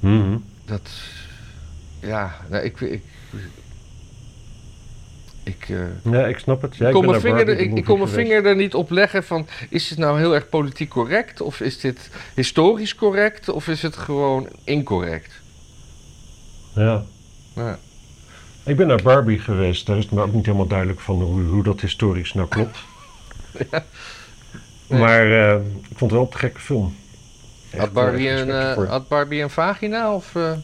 Mhm. 0.00 0.36
Dat, 0.64 0.90
ja, 2.00 2.36
nou, 2.50 2.64
ik, 2.64 2.80
ik, 2.80 3.02
ik, 5.42 5.68
eh, 5.68 6.12
Ja, 6.12 6.26
ik 6.26 6.38
snap 6.38 6.62
het. 6.62 6.76
Ja, 6.76 6.86
ik 6.88 6.94
kon, 6.94 7.06
mijn 7.06 7.20
vinger, 7.20 7.48
er, 7.48 7.58
ik, 7.58 7.76
ik 7.76 7.84
kon 7.84 7.98
mijn 7.98 8.10
vinger 8.10 8.46
er 8.46 8.56
niet 8.56 8.74
op 8.74 8.90
leggen 8.90 9.24
van... 9.24 9.46
is 9.68 9.90
het 9.90 9.98
nou 9.98 10.18
heel 10.18 10.34
erg 10.34 10.48
politiek 10.48 10.88
correct? 10.90 11.40
Of 11.40 11.60
is 11.60 11.80
dit 11.80 12.10
historisch 12.34 12.94
correct? 12.94 13.48
Of 13.48 13.68
is 13.68 13.82
het 13.82 13.96
gewoon 13.96 14.48
incorrect? 14.64 15.40
Ja. 16.74 17.04
Ja. 17.54 17.78
Ik 18.64 18.76
ben 18.76 18.86
naar 18.86 19.02
Barbie 19.02 19.38
geweest. 19.38 19.86
Daar 19.86 19.96
is 19.96 20.04
het 20.04 20.12
me 20.12 20.22
ook 20.22 20.32
niet 20.32 20.46
helemaal 20.46 20.66
duidelijk 20.66 21.00
van 21.00 21.22
hoe, 21.22 21.42
hoe 21.42 21.62
dat 21.62 21.80
historisch 21.80 22.32
nou 22.32 22.48
klopt. 22.48 22.78
Nee. 24.86 25.00
Maar 25.00 25.30
eh, 25.30 25.54
ik 25.90 25.96
vond 25.96 26.10
het 26.10 26.10
wel 26.10 26.28
een 26.32 26.38
gekke 26.38 26.60
film. 26.60 26.96
Echt, 27.70 27.80
Had 27.82 27.92
Barbie, 27.92 28.28
eh, 28.28 28.38
een, 28.38 28.50
eh, 28.50 28.74
voor. 28.74 28.86
had 28.86 29.08
Barbie 29.08 29.42
een 29.42 29.50
vagina? 29.50 30.14
Of? 30.14 30.36
Aan 30.36 30.62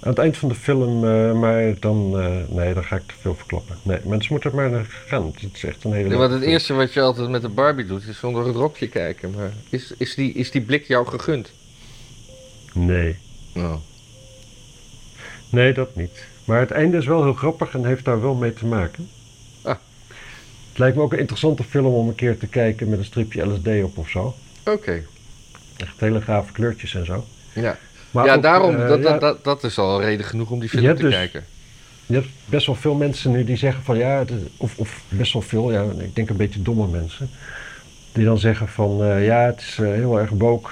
het 0.00 0.18
eind 0.18 0.36
van 0.36 0.48
de 0.48 0.54
film, 0.54 1.00
maar 1.38 1.74
dan... 1.78 2.10
nee, 2.48 2.74
dan 2.74 2.84
ga 2.84 2.96
ik 2.96 3.02
te 3.06 3.14
veel 3.20 3.34
verklappen. 3.34 3.76
Nee, 3.82 3.98
mensen 4.04 4.32
moeten 4.32 4.50
er 4.50 4.56
maar 4.56 4.70
naar 4.70 4.86
gaan. 5.06 5.32
Het 5.40 5.54
is 5.54 5.64
echt 5.64 5.84
een 5.84 5.92
hele 5.92 6.08
Ja, 6.08 6.16
want 6.16 6.30
het 6.30 6.40
film. 6.40 6.52
eerste 6.52 6.74
wat 6.74 6.92
je 6.92 7.00
altijd 7.00 7.28
met 7.28 7.42
de 7.42 7.48
Barbie 7.48 7.86
doet... 7.86 8.06
is 8.06 8.18
zonder 8.18 8.46
het 8.46 8.56
rokje 8.56 8.88
kijken. 8.88 9.30
Maar 9.30 9.52
is, 9.68 9.92
is, 9.98 10.14
die, 10.14 10.32
is 10.32 10.50
die 10.50 10.62
blik 10.62 10.86
jou 10.86 11.06
gegund? 11.06 11.50
Nee. 12.72 13.16
Oh. 13.56 13.74
Nee, 15.50 15.72
dat 15.72 15.96
niet. 15.96 16.28
Maar 16.50 16.60
het 16.60 16.70
einde 16.70 16.96
is 16.96 17.06
wel 17.06 17.22
heel 17.22 17.34
grappig 17.34 17.74
en 17.74 17.84
heeft 17.84 18.04
daar 18.04 18.20
wel 18.20 18.34
mee 18.34 18.54
te 18.54 18.66
maken. 18.66 19.08
Ah. 19.62 19.76
Het 20.68 20.78
lijkt 20.78 20.96
me 20.96 21.02
ook 21.02 21.12
een 21.12 21.18
interessante 21.18 21.64
film 21.64 21.94
om 21.94 22.08
een 22.08 22.14
keer 22.14 22.38
te 22.38 22.46
kijken 22.46 22.88
met 22.88 22.98
een 22.98 23.04
stripje 23.04 23.46
LSD 23.46 23.68
op 23.84 23.98
of 23.98 24.08
zo. 24.08 24.34
Oké. 24.66 25.02
Echt 25.76 26.00
hele 26.00 26.20
gave 26.20 26.52
kleurtjes 26.52 26.94
en 26.94 27.06
zo. 27.06 27.24
Ja, 27.52 27.78
Maar 28.10 28.26
ja 28.26 28.34
ook, 28.34 28.42
daarom, 28.42 28.76
eh, 28.76 28.88
dat, 28.88 29.02
ja, 29.02 29.18
dat, 29.18 29.44
dat, 29.44 29.64
is 29.64 29.78
al 29.78 30.00
reden 30.00 30.26
genoeg 30.26 30.50
om 30.50 30.60
die 30.60 30.68
film 30.68 30.96
te 30.96 31.02
dus- 31.02 31.14
kijken. 31.14 31.44
Je 32.06 32.14
hebt 32.14 32.28
best 32.44 32.66
wel 32.66 32.74
veel 32.74 32.94
mensen 32.94 33.30
nu 33.30 33.44
die 33.44 33.56
zeggen 33.56 33.82
van 33.82 33.98
ja, 33.98 34.24
of, 34.56 34.78
of 34.78 35.02
best 35.08 35.32
wel 35.32 35.42
veel, 35.42 35.72
ja, 35.72 35.84
ik 35.98 36.14
denk 36.14 36.30
een 36.30 36.36
beetje 36.36 36.62
domme 36.62 36.86
mensen. 36.86 37.30
Die 38.12 38.24
dan 38.24 38.38
zeggen 38.38 38.68
van 38.68 39.04
eh, 39.04 39.24
ja, 39.24 39.40
het 39.40 39.60
is 39.60 39.78
eh, 39.78 39.86
heel 39.86 40.18
erg 40.18 40.30
woke. 40.30 40.70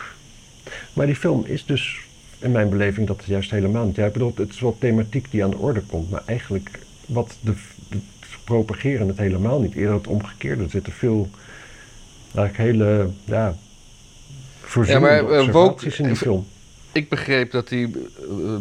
Maar 0.92 1.06
die 1.06 1.16
film 1.16 1.44
is 1.46 1.64
dus 1.64 2.07
in 2.38 2.52
mijn 2.52 2.68
beleving 2.68 3.06
dat 3.06 3.22
juist 3.26 3.50
helemaal 3.50 3.86
niet. 3.86 3.96
Ja, 3.96 4.06
ik 4.06 4.12
bedoel, 4.12 4.32
het 4.36 4.50
is 4.50 4.60
wel 4.60 4.76
thematiek 4.78 5.30
die 5.30 5.44
aan 5.44 5.50
de 5.50 5.56
orde 5.56 5.80
komt, 5.80 6.10
maar 6.10 6.22
eigenlijk 6.26 6.70
wat 7.06 7.36
de, 7.40 7.54
de 7.88 7.98
propageren 8.44 9.08
het 9.08 9.18
helemaal 9.18 9.60
niet. 9.60 9.74
Eerder 9.74 9.94
het 9.94 10.06
omgekeerde. 10.06 10.62
Er 10.64 10.70
zitten 10.70 10.92
veel 10.92 11.30
eigenlijk 12.34 12.56
hele 12.56 13.10
ja, 13.24 13.54
Ja, 14.84 14.98
maar, 14.98 15.30
eh, 15.30 15.50
woke- 15.50 15.96
in 15.96 16.04
die 16.06 16.16
film. 16.16 16.46
Ik 16.92 17.08
begreep 17.08 17.50
dat 17.50 17.68
hij 17.68 17.82
eh, 17.82 17.88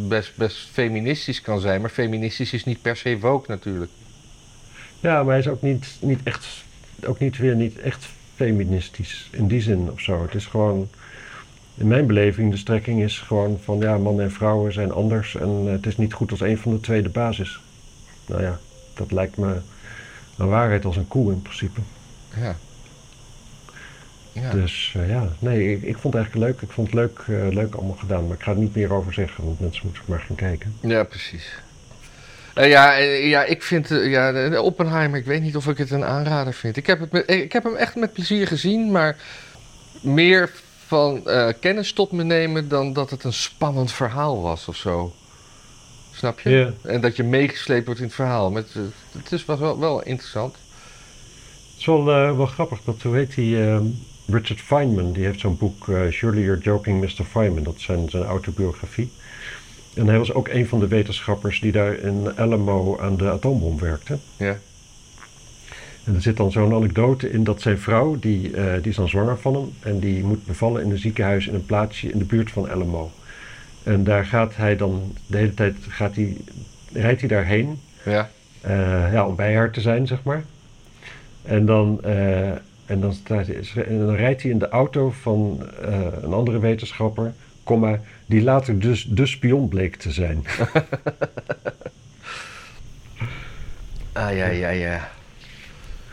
best, 0.07 0.31
best 0.36 0.69
feministisch 0.72 1.41
kan 1.41 1.60
zijn, 1.60 1.81
maar 1.81 1.89
feministisch 1.89 2.53
is 2.53 2.63
niet 2.63 2.81
per 2.81 2.96
se 2.98 3.19
woke 3.19 3.51
natuurlijk. 3.51 3.91
Ja, 5.00 5.15
maar 5.24 5.29
hij 5.31 5.39
is 5.39 5.48
ook 5.48 5.62
niet, 5.62 5.88
niet 6.00 6.19
echt, 6.24 6.48
ook 7.05 7.19
niet 7.19 7.38
weer 7.38 7.55
niet 7.55 7.79
echt 7.79 8.05
feministisch 8.36 9.27
in 9.31 9.48
die 9.48 9.62
zin 9.62 9.89
of 9.91 10.00
zo. 10.00 10.22
Het 10.22 10.36
is 10.36 10.46
gewoon, 10.46 10.89
in 11.77 11.88
mijn 11.88 12.07
beleving, 12.07 12.51
de 12.51 12.57
strekking 12.57 13.01
is 13.01 13.19
gewoon 13.19 13.60
van 13.63 13.79
ja, 13.79 13.98
mannen 13.98 14.25
en 14.25 14.31
vrouwen 14.31 14.74
zijn 14.74 14.91
anders 14.91 15.36
en 15.36 15.63
eh, 15.65 15.72
het 15.72 15.86
is 15.86 15.98
niet 15.98 16.13
goed 16.13 16.31
als 16.31 16.41
een 16.41 16.57
van 16.57 16.72
de 16.72 16.79
twee 16.79 17.01
de 17.01 17.10
basis. 17.10 17.60
Nou 18.25 18.41
ja, 18.41 18.60
dat 18.93 19.12
lijkt 19.12 19.38
me 19.38 19.55
een 20.38 20.48
waarheid 20.48 20.86
als 20.86 20.96
een 20.96 21.07
koe 21.07 21.31
in 21.31 21.41
principe. 21.41 21.79
Ja. 22.36 22.55
Ja. 24.31 24.51
Dus 24.51 24.93
eh, 24.98 25.10
ja, 25.10 25.27
nee, 25.40 25.72
ik, 25.72 25.81
ik 25.81 25.98
vond 25.98 26.13
het 26.13 26.24
eigenlijk 26.24 26.46
leuk. 26.51 26.61
Ik 26.61 26.75
vond 26.75 26.87
het 26.87 26.96
leuk, 26.96 27.20
eh, 27.27 27.53
leuk 27.53 27.75
allemaal 27.75 27.96
gedaan, 27.96 28.27
maar 28.27 28.37
ik 28.37 28.44
ga 28.44 28.51
er 28.51 28.57
niet 28.57 28.75
meer 28.75 28.94
over 28.94 29.13
zeggen, 29.13 29.44
want 29.46 29.59
mensen 29.59 29.85
moeten 29.85 30.03
maar 30.05 30.20
gaan 30.20 30.35
kijken. 30.35 30.75
Ja, 30.81 31.03
precies. 31.03 31.59
Ja, 32.55 32.96
ja, 32.98 33.44
ik 33.44 33.63
vind 33.63 33.87
ja, 33.90 34.61
Oppenheimer, 34.61 35.20
ik 35.20 35.25
weet 35.25 35.42
niet 35.42 35.55
of 35.55 35.68
ik 35.68 35.77
het 35.77 35.92
een 35.92 36.03
aanrader 36.03 36.53
vind. 36.53 36.77
Ik 36.77 36.87
heb, 36.87 37.00
het 37.00 37.11
met, 37.11 37.29
ik 37.29 37.51
heb 37.51 37.63
hem 37.63 37.75
echt 37.75 37.96
met 37.96 38.13
plezier 38.13 38.48
gezien, 38.48 38.92
maar 38.92 39.18
meer 40.01 40.51
van 40.87 41.27
eh, 41.27 41.50
kennis 41.59 41.93
tot 41.93 42.11
me 42.11 42.23
nemen 42.23 42.67
dan 42.67 42.93
dat 42.93 43.09
het 43.09 43.23
een 43.23 43.33
spannend 43.33 43.91
verhaal 43.91 44.41
was 44.41 44.67
of 44.67 44.75
zo. 44.75 45.13
Snap 46.17 46.39
je? 46.39 46.73
En 46.81 47.01
dat 47.01 47.15
je 47.15 47.23
meegesleept 47.23 47.85
wordt 47.85 48.00
in 48.00 48.05
het 48.05 48.15
verhaal. 48.15 48.51
Met, 48.51 48.67
eh, 48.75 48.81
het 49.11 49.31
is, 49.31 49.45
was 49.45 49.59
wel, 49.59 49.79
wel 49.79 50.03
interessant. 50.03 50.53
Het 50.53 51.79
is 51.79 51.85
wel, 51.85 52.11
eh, 52.11 52.37
wel 52.37 52.45
grappig, 52.45 52.79
dat 52.83 53.01
hoe 53.01 53.15
heet 53.15 53.35
die, 53.35 53.61
ehm, 53.61 53.85
Richard 54.25 54.61
Feynman, 54.61 55.11
die 55.11 55.25
heeft 55.25 55.39
zo'n 55.39 55.57
boek, 55.57 55.87
eh, 55.87 56.01
Surely 56.09 56.43
You're 56.43 56.61
Joking, 56.61 57.01
Mr. 57.01 57.23
Feynman, 57.23 57.63
dat 57.63 57.75
is 57.75 57.83
zijn, 57.83 58.09
zijn 58.09 58.23
autobiografie. 58.23 59.11
En 59.93 60.07
hij 60.07 60.17
was 60.17 60.33
ook 60.33 60.47
een 60.47 60.67
van 60.67 60.79
de 60.79 60.87
wetenschappers 60.87 61.59
die 61.59 61.71
daar 61.71 61.93
in 61.93 62.37
Alamo 62.37 63.00
aan 63.00 63.17
de 63.17 63.29
atoombom 63.29 63.79
werkte. 63.79 64.17
Ja. 64.37 64.57
En 66.07 66.15
er 66.15 66.22
zit 66.22 66.37
dan 66.37 66.51
zo'n 66.51 66.74
anekdote 66.74 67.31
in 67.31 67.43
dat 67.43 67.61
zijn 67.61 67.77
vrouw, 67.79 68.20
die, 68.20 68.55
eh, 68.55 68.74
die 68.74 68.89
is 68.89 68.96
dan 68.96 69.09
zwanger 69.09 69.37
van 69.37 69.53
hem, 69.53 69.74
en 69.79 70.00
die 70.00 70.24
moet 70.24 70.46
bevallen 70.46 70.83
in 70.83 70.91
een 70.91 70.98
ziekenhuis 70.98 71.48
in 71.48 71.53
een 71.53 71.65
plaatsje 71.65 72.11
in 72.11 72.17
de 72.17 72.25
buurt 72.25 72.51
van 72.51 72.70
Alamo. 72.70 73.11
En 73.83 74.03
daar 74.03 74.25
gaat 74.25 74.55
hij 74.55 74.75
dan, 74.75 75.13
de 75.25 75.37
hele 75.37 75.53
tijd 75.53 75.75
gaat 75.87 76.15
hij, 76.15 76.37
rijdt 76.93 77.20
hij 77.20 77.29
daarheen 77.29 77.79
Ja. 78.03 78.29
eh, 78.61 79.11
ja, 79.13 79.27
om 79.27 79.35
bij 79.35 79.55
haar 79.55 79.72
te 79.72 79.81
zijn, 79.81 80.07
zeg 80.07 80.24
maar. 80.24 80.43
En 81.43 81.65
dan, 81.65 82.03
eh, 82.03 82.50
en 82.85 83.00
dan, 83.00 83.13
staat, 83.13 83.48
en 83.75 84.00
dan 84.00 84.15
rijdt 84.15 84.41
hij 84.41 84.51
in 84.51 84.59
de 84.59 84.70
auto 84.70 85.09
van 85.22 85.61
een 86.22 86.33
andere 86.33 86.59
wetenschapper, 86.59 87.33
comma, 87.63 88.00
die 88.25 88.41
later 88.41 88.79
dus 88.79 89.03
de 89.09 89.25
spion 89.25 89.67
bleek 89.67 89.96
te 89.96 90.11
zijn. 90.11 90.43
Ah, 94.13 94.35
ja, 94.35 94.48
ja, 94.48 94.70
ja. 94.70 95.09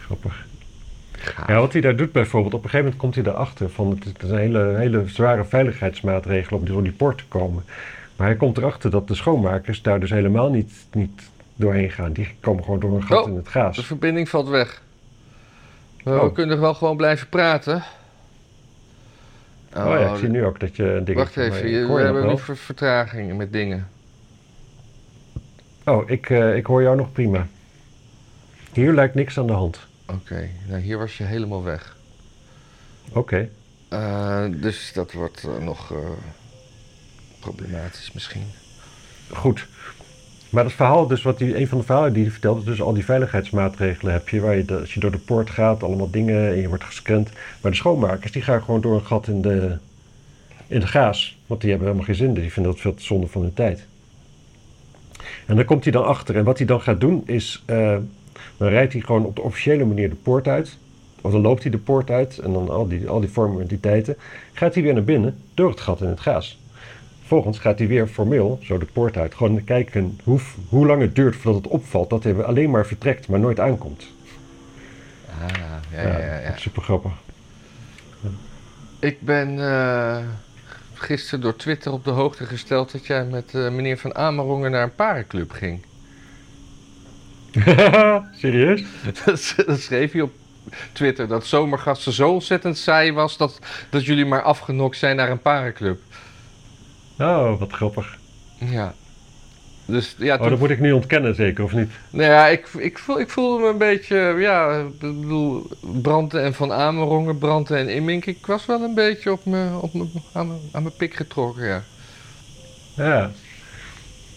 Grappig. 0.04 0.46
Gaaf. 1.12 1.48
Ja, 1.48 1.60
wat 1.60 1.72
hij 1.72 1.80
daar 1.80 1.96
doet 1.96 2.12
bijvoorbeeld, 2.12 2.54
op 2.54 2.64
een 2.64 2.70
gegeven 2.70 2.84
moment 2.92 3.00
komt 3.14 3.14
hij 3.26 3.34
erachter 3.34 3.70
van 3.70 3.90
het 4.04 4.22
is 4.22 4.30
een 4.30 4.38
hele, 4.38 4.74
hele 4.76 5.02
zware 5.08 5.44
veiligheidsmaatregel 5.44 6.56
om 6.58 6.64
door 6.64 6.82
die 6.82 6.92
poort 6.92 7.18
te 7.18 7.24
komen. 7.28 7.64
Maar 8.16 8.26
hij 8.26 8.36
komt 8.36 8.56
erachter 8.56 8.90
dat 8.90 9.08
de 9.08 9.14
schoonmakers 9.14 9.82
daar 9.82 10.00
dus 10.00 10.10
helemaal 10.10 10.50
niet, 10.50 10.72
niet 10.92 11.22
doorheen 11.56 11.90
gaan. 11.90 12.12
Die 12.12 12.28
komen 12.40 12.64
gewoon 12.64 12.80
door 12.80 12.94
een 12.94 13.02
gat 13.02 13.24
Oh, 13.24 13.30
in 13.30 13.36
het 13.36 13.48
gaas. 13.48 13.76
De 13.76 13.82
verbinding 13.82 14.28
valt 14.28 14.48
weg. 14.48 14.82
We 16.04 16.20
Oh. 16.20 16.34
kunnen 16.34 16.60
wel 16.60 16.74
gewoon 16.74 16.96
blijven 16.96 17.28
praten. 17.28 17.82
Oh, 19.76 19.84
ja, 19.86 20.12
ik 20.12 20.16
zie 20.18 20.28
nu 20.28 20.44
ook 20.44 20.60
dat 20.60 20.76
je 20.76 20.84
een 20.94 21.04
ding 21.04 21.18
Wacht 21.18 21.36
even, 21.36 21.68
je- 21.68 21.86
we 21.86 22.00
hebben 22.00 22.26
nu 22.26 22.38
ver- 22.38 22.56
vertragingen 22.56 23.36
met 23.36 23.52
dingen. 23.52 23.88
Oh, 25.84 26.10
ik, 26.10 26.30
eh, 26.30 26.56
ik 26.56 26.66
hoor 26.66 26.82
jou 26.82 26.96
nog 26.96 27.12
prima. 27.12 27.46
Hier 28.72 28.92
lijkt 28.92 29.14
niks 29.14 29.38
aan 29.38 29.46
de 29.46 29.52
hand. 29.52 29.86
Oké, 30.06 30.48
nou 30.68 30.80
hier 30.80 30.98
was 30.98 31.16
je 31.18 31.24
helemaal 31.24 31.62
weg. 31.62 31.96
Oké. 33.12 33.48
Eh, 33.88 34.44
dus 34.50 34.90
dat 34.94 35.12
wordt 35.12 35.44
eh, 35.44 35.64
nog 35.64 35.92
eh, 35.92 35.98
problematisch 37.40 38.12
misschien. 38.12 38.46
Goed. 39.32 39.66
Maar 40.50 40.62
dat 40.64 40.72
verhaal, 40.72 41.06
dus 41.06 41.22
wat 41.22 41.38
die, 41.38 41.58
een 41.58 41.68
van 41.68 41.78
de 41.78 41.84
verhalen 41.84 42.12
die 42.12 42.22
hij 42.22 42.30
vertelt, 42.32 42.58
is 42.58 42.64
dus 42.64 42.80
al 42.82 42.92
die 42.92 43.04
veiligheidsmaatregelen 43.04 44.12
heb 44.12 44.28
je, 44.28 44.40
waar 44.40 44.56
je 44.56 44.64
de- 44.64 44.78
als 44.80 44.94
je 44.94 45.00
door 45.00 45.10
de 45.10 45.18
poort 45.18 45.50
gaat, 45.50 45.82
allemaal 45.82 46.10
dingen 46.10 46.48
en 46.48 46.56
je 46.60 46.68
wordt 46.68 46.84
gescand. 46.84 47.30
Maar 47.60 47.70
de 47.70 47.76
schoonmakers, 47.76 48.32
die 48.32 48.42
gaan 48.42 48.62
gewoon 48.62 48.80
door 48.80 48.94
een 48.94 49.06
gat 49.06 49.28
in 49.28 49.42
de, 49.42 49.78
in 50.66 50.80
de 50.80 50.86
gaas. 50.86 51.38
Want 51.46 51.60
die 51.60 51.70
hebben 51.70 51.88
helemaal 51.88 52.08
geen 52.08 52.18
zin, 52.24 52.34
die 52.34 52.52
vinden 52.52 52.72
dat 52.72 52.80
veel 52.80 52.94
te 52.94 53.02
zonde 53.02 53.26
van 53.26 53.42
hun 53.42 53.54
tijd. 53.54 53.86
En 55.46 55.56
dan 55.56 55.64
komt 55.64 55.82
hij 55.84 55.92
dan 55.92 56.04
achter. 56.06 56.36
En 56.36 56.44
wat 56.44 56.58
hij 56.58 56.66
dan 56.66 56.80
gaat 56.80 57.00
doen 57.00 57.22
is, 57.26 57.64
dan 58.56 58.68
rijdt 58.68 58.92
hij 58.92 59.02
gewoon 59.02 59.24
op 59.24 59.36
de 59.36 59.42
officiële 59.42 59.84
manier 59.84 60.08
de 60.08 60.14
poort 60.14 60.48
uit. 60.48 60.76
Of 61.20 61.32
dan 61.32 61.40
loopt 61.40 61.62
hij 61.62 61.70
de 61.70 61.78
poort 61.78 62.10
uit 62.10 62.38
en 62.38 62.52
dan 62.52 62.70
al 62.70 62.88
die, 62.88 63.08
al 63.08 63.20
die 63.20 63.28
formaliteiten. 63.28 64.16
Gaat 64.52 64.74
hij 64.74 64.82
weer 64.82 64.94
naar 64.94 65.04
binnen 65.04 65.38
door 65.54 65.70
het 65.70 65.80
gat 65.80 66.00
in 66.00 66.08
het 66.08 66.20
gaas. 66.20 66.58
Vervolgens 67.18 67.58
gaat 67.58 67.78
hij 67.78 67.88
weer 67.88 68.06
formeel 68.06 68.58
zo 68.62 68.78
de 68.78 68.86
poort 68.92 69.16
uit. 69.16 69.34
Gewoon 69.34 69.64
kijken 69.64 70.18
hoe, 70.24 70.40
hoe 70.68 70.86
lang 70.86 71.00
het 71.00 71.14
duurt 71.14 71.36
voordat 71.36 71.62
het 71.62 71.72
opvalt 71.72 72.10
dat 72.10 72.24
hij 72.24 72.42
alleen 72.42 72.70
maar 72.70 72.86
vertrekt, 72.86 73.28
maar 73.28 73.40
nooit 73.40 73.60
aankomt. 73.60 74.06
Ah, 75.28 75.48
ja, 75.92 76.02
ja, 76.02 76.18
ja. 76.18 76.40
ja. 76.40 76.56
Super 76.56 76.82
grappig. 76.82 77.12
Ik 78.98 79.20
ben 79.20 79.58
eh, 79.58 80.16
gisteren 80.94 81.40
door 81.40 81.56
Twitter 81.56 81.92
op 81.92 82.04
de 82.04 82.10
hoogte 82.10 82.46
gesteld 82.46 82.92
dat 82.92 83.06
jij 83.06 83.24
met 83.24 83.54
eh, 83.54 83.70
meneer 83.70 83.98
Van 83.98 84.14
Amerongen 84.14 84.70
naar 84.70 84.82
een 84.82 84.94
parenclub 84.94 85.50
ging. 85.50 85.80
Serieus? 88.40 88.82
dat 89.24 89.54
dat 89.66 89.80
schreef 89.80 90.12
hij 90.12 90.20
op 90.20 90.32
Twitter, 90.92 91.28
dat 91.28 91.46
zomergasten 91.46 92.12
zo 92.12 92.30
ontzettend 92.30 92.78
saai 92.78 93.12
was 93.12 93.36
dat, 93.36 93.58
dat 93.90 94.04
jullie 94.04 94.26
maar 94.26 94.42
afgenokt 94.42 94.96
zijn 94.96 95.16
naar 95.16 95.30
een 95.30 95.42
parenclub. 95.42 96.00
Oh, 97.18 97.58
wat 97.58 97.72
grappig. 97.72 98.18
Ja. 98.58 98.94
Dus 99.86 100.14
ja, 100.18 100.36
Oh, 100.38 100.48
dat 100.48 100.58
moet 100.58 100.70
ik 100.70 100.80
nu 100.80 100.92
ontkennen 100.92 101.34
zeker, 101.34 101.64
of 101.64 101.72
niet? 101.72 101.90
nou 102.10 102.30
ja, 102.30 102.46
ik, 102.46 102.68
ik, 102.78 102.98
voel, 102.98 103.20
ik 103.20 103.28
voelde 103.30 103.62
me 103.62 103.68
een 103.68 103.78
beetje, 103.78 104.16
ja, 104.38 104.78
ik 104.78 104.98
bedoel, 105.20 105.70
Branten 105.80 106.42
en 106.42 106.54
Van 106.54 106.72
Amerongen, 106.72 107.38
Branten 107.38 107.76
en 107.76 107.88
Immink. 107.88 108.26
Ik 108.26 108.46
was 108.46 108.66
wel 108.66 108.82
een 108.82 108.94
beetje 108.94 109.32
op 109.32 109.44
me, 109.44 109.78
op 109.80 109.94
me, 109.94 110.06
aan, 110.32 110.46
mijn, 110.48 110.60
aan 110.72 110.82
mijn 110.82 110.94
pik 110.96 111.14
getrokken, 111.14 111.66
ja. 111.66 111.82
Ja. 112.96 113.30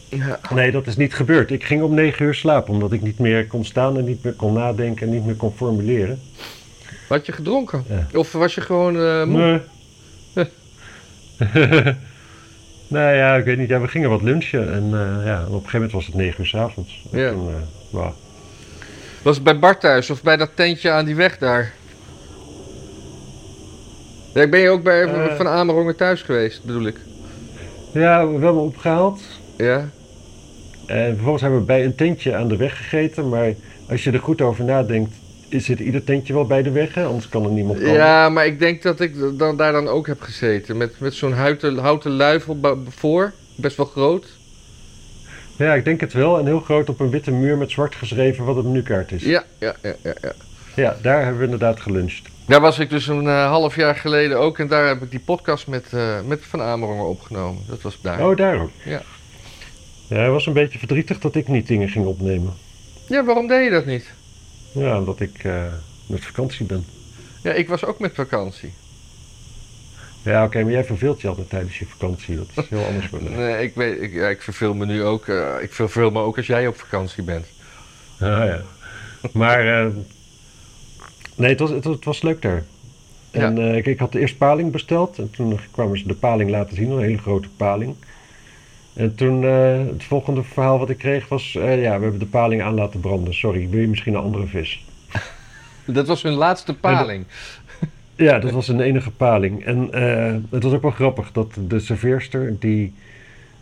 Ja. 0.09 0.39
Nee, 0.53 0.71
dat 0.71 0.87
is 0.87 0.95
niet 0.95 1.13
gebeurd. 1.13 1.51
Ik 1.51 1.63
ging 1.63 1.81
om 1.81 1.93
negen 1.93 2.25
uur 2.25 2.33
slapen, 2.33 2.73
omdat 2.73 2.91
ik 2.91 3.01
niet 3.01 3.19
meer 3.19 3.47
kon 3.47 3.65
staan 3.65 3.97
en 3.97 4.05
niet 4.05 4.23
meer 4.23 4.33
kon 4.33 4.53
nadenken 4.53 5.07
en 5.07 5.13
niet 5.13 5.25
meer 5.25 5.35
kon 5.35 5.53
formuleren. 5.55 6.19
Had 7.07 7.25
je 7.25 7.31
gedronken? 7.31 7.83
Ja. 7.89 8.07
Of 8.19 8.31
was 8.31 8.55
je 8.55 8.61
gewoon 8.61 8.99
eh, 8.99 9.23
moe? 9.23 9.61
Nee. 10.33 10.47
nou 12.87 13.15
ja, 13.15 13.35
ik 13.35 13.45
weet 13.45 13.57
niet. 13.57 13.69
Ja, 13.69 13.79
we 13.79 13.87
gingen 13.87 14.09
wat 14.09 14.21
lunchen 14.21 14.73
en 14.73 14.83
eh, 14.83 15.25
ja, 15.25 15.41
op 15.41 15.45
een 15.47 15.53
gegeven 15.53 15.71
moment 15.73 15.91
was 15.91 16.05
het 16.05 16.15
negen 16.15 16.39
uur 16.39 16.45
s'avonds. 16.47 17.03
Ja. 17.11 17.31
toen, 17.31 17.49
eh. 17.93 18.07
Was 19.21 19.35
het 19.35 19.43
bij 19.43 19.59
Bart 19.59 19.79
thuis 19.79 20.09
of 20.09 20.23
bij 20.23 20.37
dat 20.37 20.49
tentje 20.53 20.91
aan 20.91 21.05
die 21.05 21.15
weg 21.15 21.37
daar? 21.37 21.73
Ja, 24.33 24.41
ik 24.41 24.51
ben 24.51 24.59
je 24.59 24.69
ook 24.69 24.83
bij. 24.83 25.35
Van 25.35 25.47
Amerongen 25.47 25.95
thuis 25.95 26.21
geweest, 26.21 26.63
bedoel 26.63 26.85
ik. 26.85 26.99
Ja, 27.93 28.25
we 28.25 28.31
hebben 28.31 28.47
hem 28.47 28.57
opgehaald. 28.57 29.21
Ja? 29.57 29.89
En 30.87 31.13
vervolgens 31.13 31.41
hebben 31.41 31.59
we 31.59 31.65
bij 31.65 31.85
een 31.85 31.95
tentje 31.95 32.35
aan 32.35 32.47
de 32.47 32.55
weg 32.55 32.77
gegeten. 32.77 33.29
Maar 33.29 33.53
als 33.89 34.03
je 34.03 34.11
er 34.11 34.19
goed 34.19 34.41
over 34.41 34.63
nadenkt, 34.63 35.15
is 35.49 35.65
zit 35.65 35.79
ieder 35.79 36.03
tentje 36.03 36.33
wel 36.33 36.45
bij 36.45 36.63
de 36.63 36.71
weg, 36.71 36.93
hè? 36.93 37.05
anders 37.05 37.29
kan 37.29 37.43
er 37.43 37.51
niemand 37.51 37.77
komen. 37.79 37.93
Ja, 37.93 38.29
maar 38.29 38.45
ik 38.45 38.59
denk 38.59 38.81
dat 38.81 38.99
ik 38.99 39.37
dan, 39.37 39.57
daar 39.57 39.71
dan 39.71 39.87
ook 39.87 40.07
heb 40.07 40.21
gezeten. 40.21 40.77
Met, 40.77 40.99
met 40.99 41.13
zo'n 41.13 41.33
houten, 41.33 41.77
houten 41.77 42.11
luifel 42.11 42.83
voor. 42.89 43.33
Best 43.55 43.77
wel 43.77 43.85
groot. 43.85 44.27
Ja, 45.57 45.73
ik 45.73 45.85
denk 45.85 46.01
het 46.01 46.13
wel. 46.13 46.39
En 46.39 46.45
heel 46.45 46.59
groot 46.59 46.89
op 46.89 46.99
een 46.99 47.09
witte 47.09 47.31
muur 47.31 47.57
met 47.57 47.71
zwart 47.71 47.95
geschreven 47.95 48.45
wat 48.45 48.57
een 48.57 48.71
menukaart 48.71 49.11
is. 49.11 49.23
Ja, 49.23 49.43
ja, 49.59 49.75
ja, 49.81 49.95
ja, 50.03 50.13
ja. 50.21 50.31
Ja, 50.75 50.97
daar 51.01 51.19
hebben 51.19 51.37
we 51.37 51.43
inderdaad 51.43 51.79
geluncht. 51.79 52.29
Daar 52.45 52.61
was 52.61 52.79
ik 52.79 52.89
dus 52.89 53.07
een 53.07 53.27
eh, 53.27 53.49
half 53.49 53.75
jaar 53.75 53.95
geleden 53.95 54.39
ook. 54.39 54.59
En 54.59 54.67
daar 54.67 54.87
heb 54.87 55.01
ik 55.01 55.11
die 55.11 55.19
podcast 55.19 55.67
met, 55.67 55.93
eh, 55.93 56.21
met 56.27 56.45
Van 56.45 56.61
Amerongen 56.61 57.07
opgenomen. 57.07 57.63
Dat 57.67 57.81
was 57.81 57.99
daar. 58.01 58.27
Oh, 58.27 58.37
daar 58.37 58.61
ook. 58.61 58.69
Ja. 58.85 59.01
Ja, 60.07 60.15
hij 60.15 60.29
was 60.29 60.45
een 60.45 60.53
beetje 60.53 60.79
verdrietig 60.79 61.19
dat 61.19 61.35
ik 61.35 61.47
niet 61.47 61.67
dingen 61.67 61.89
ging 61.89 62.05
opnemen. 62.05 62.53
Ja, 63.07 63.25
waarom 63.25 63.47
deed 63.47 63.63
je 63.63 63.69
dat 63.71 63.85
niet? 63.85 64.13
Ja, 64.71 64.97
omdat 64.99 65.19
ik 65.19 65.43
eh, 65.43 65.63
met 66.05 66.25
vakantie 66.25 66.65
ben. 66.65 66.85
Ja, 67.43 67.53
ik 67.53 67.67
was 67.67 67.85
ook 67.85 67.99
met 67.99 68.15
vakantie. 68.15 68.73
Ja, 70.23 70.43
oké, 70.43 70.63
maar 70.63 70.71
jij 70.71 70.83
verveelt 70.83 71.21
je 71.21 71.27
altijd 71.27 71.49
tijdens 71.49 71.79
je 71.79 71.85
vakantie. 71.85 72.35
Dat 72.35 72.47
is 72.55 72.69
heel 72.69 72.85
anders 72.85 73.07
voor 73.07 73.23
mij. 73.23 73.31
Nee, 73.37 73.63
ik, 73.63 73.75
weet, 73.75 74.01
ik, 74.01 74.13
ja, 74.13 74.27
ik 74.27 74.41
verveel 74.41 74.73
me 74.73 74.85
nu 74.85 75.03
ook. 75.03 75.27
eh, 75.27 75.53
ik 75.61 75.73
verveel 75.73 76.11
me 76.11 76.19
ook 76.21 76.37
als 76.37 76.47
jij 76.47 76.67
op 76.67 76.75
vakantie 76.75 77.23
bent. 77.23 77.45
Ah, 78.19 78.27
ja. 78.45 78.61
Maar, 79.33 79.85
eh, 79.85 79.91
nee, 81.35 81.49
het 81.49 81.59
was, 81.59 81.69
het, 81.69 81.83
was- 81.83 81.95
het 81.95 82.05
was 82.05 82.21
leuk 82.21 82.41
daar. 82.41 82.63
En 83.31 83.57
eh, 83.57 83.75
ik, 83.77 83.85
ik 83.85 83.99
had 83.99 84.13
eerst 84.15 84.37
paling 84.37 84.71
besteld. 84.71 85.17
En 85.17 85.31
toen 85.31 85.59
kwamen 85.71 85.97
ze 85.97 86.07
de 86.07 86.13
paling 86.13 86.49
laten 86.49 86.75
zien, 86.75 86.89
een 86.91 87.01
hele 87.03 87.17
grote 87.17 87.49
paling. 87.57 87.95
En 88.97 89.15
toen, 89.15 89.43
eh, 89.43 89.77
het 89.77 90.03
volgende 90.03 90.43
verhaal 90.43 90.79
wat 90.79 90.89
ik 90.89 90.97
kreeg 90.97 91.27
was... 91.27 91.55
eh, 91.55 91.81
ja, 91.81 91.97
we 91.97 92.01
hebben 92.01 92.19
de 92.19 92.25
paling 92.25 92.61
aan 92.61 92.73
laten 92.73 92.99
branden. 92.99 93.33
Sorry, 93.33 93.69
wil 93.69 93.79
je 93.79 93.87
misschien 93.87 94.13
een 94.13 94.21
andere 94.21 94.45
vis? 94.45 94.85
Dat 95.85 96.07
was 96.07 96.23
hun 96.23 96.33
laatste 96.33 96.73
paling. 96.73 97.25
Ja, 98.15 98.39
dat 98.39 98.51
was 98.51 98.67
een 98.67 98.79
enige 98.79 99.11
paling. 99.11 99.65
En 99.65 99.93
eh, 99.93 100.35
het 100.49 100.63
was 100.63 100.73
ook 100.73 100.81
wel 100.81 100.91
grappig 100.91 101.31
dat 101.31 101.57
de 101.67 101.79
serveerster, 101.79 102.59
die, 102.59 102.93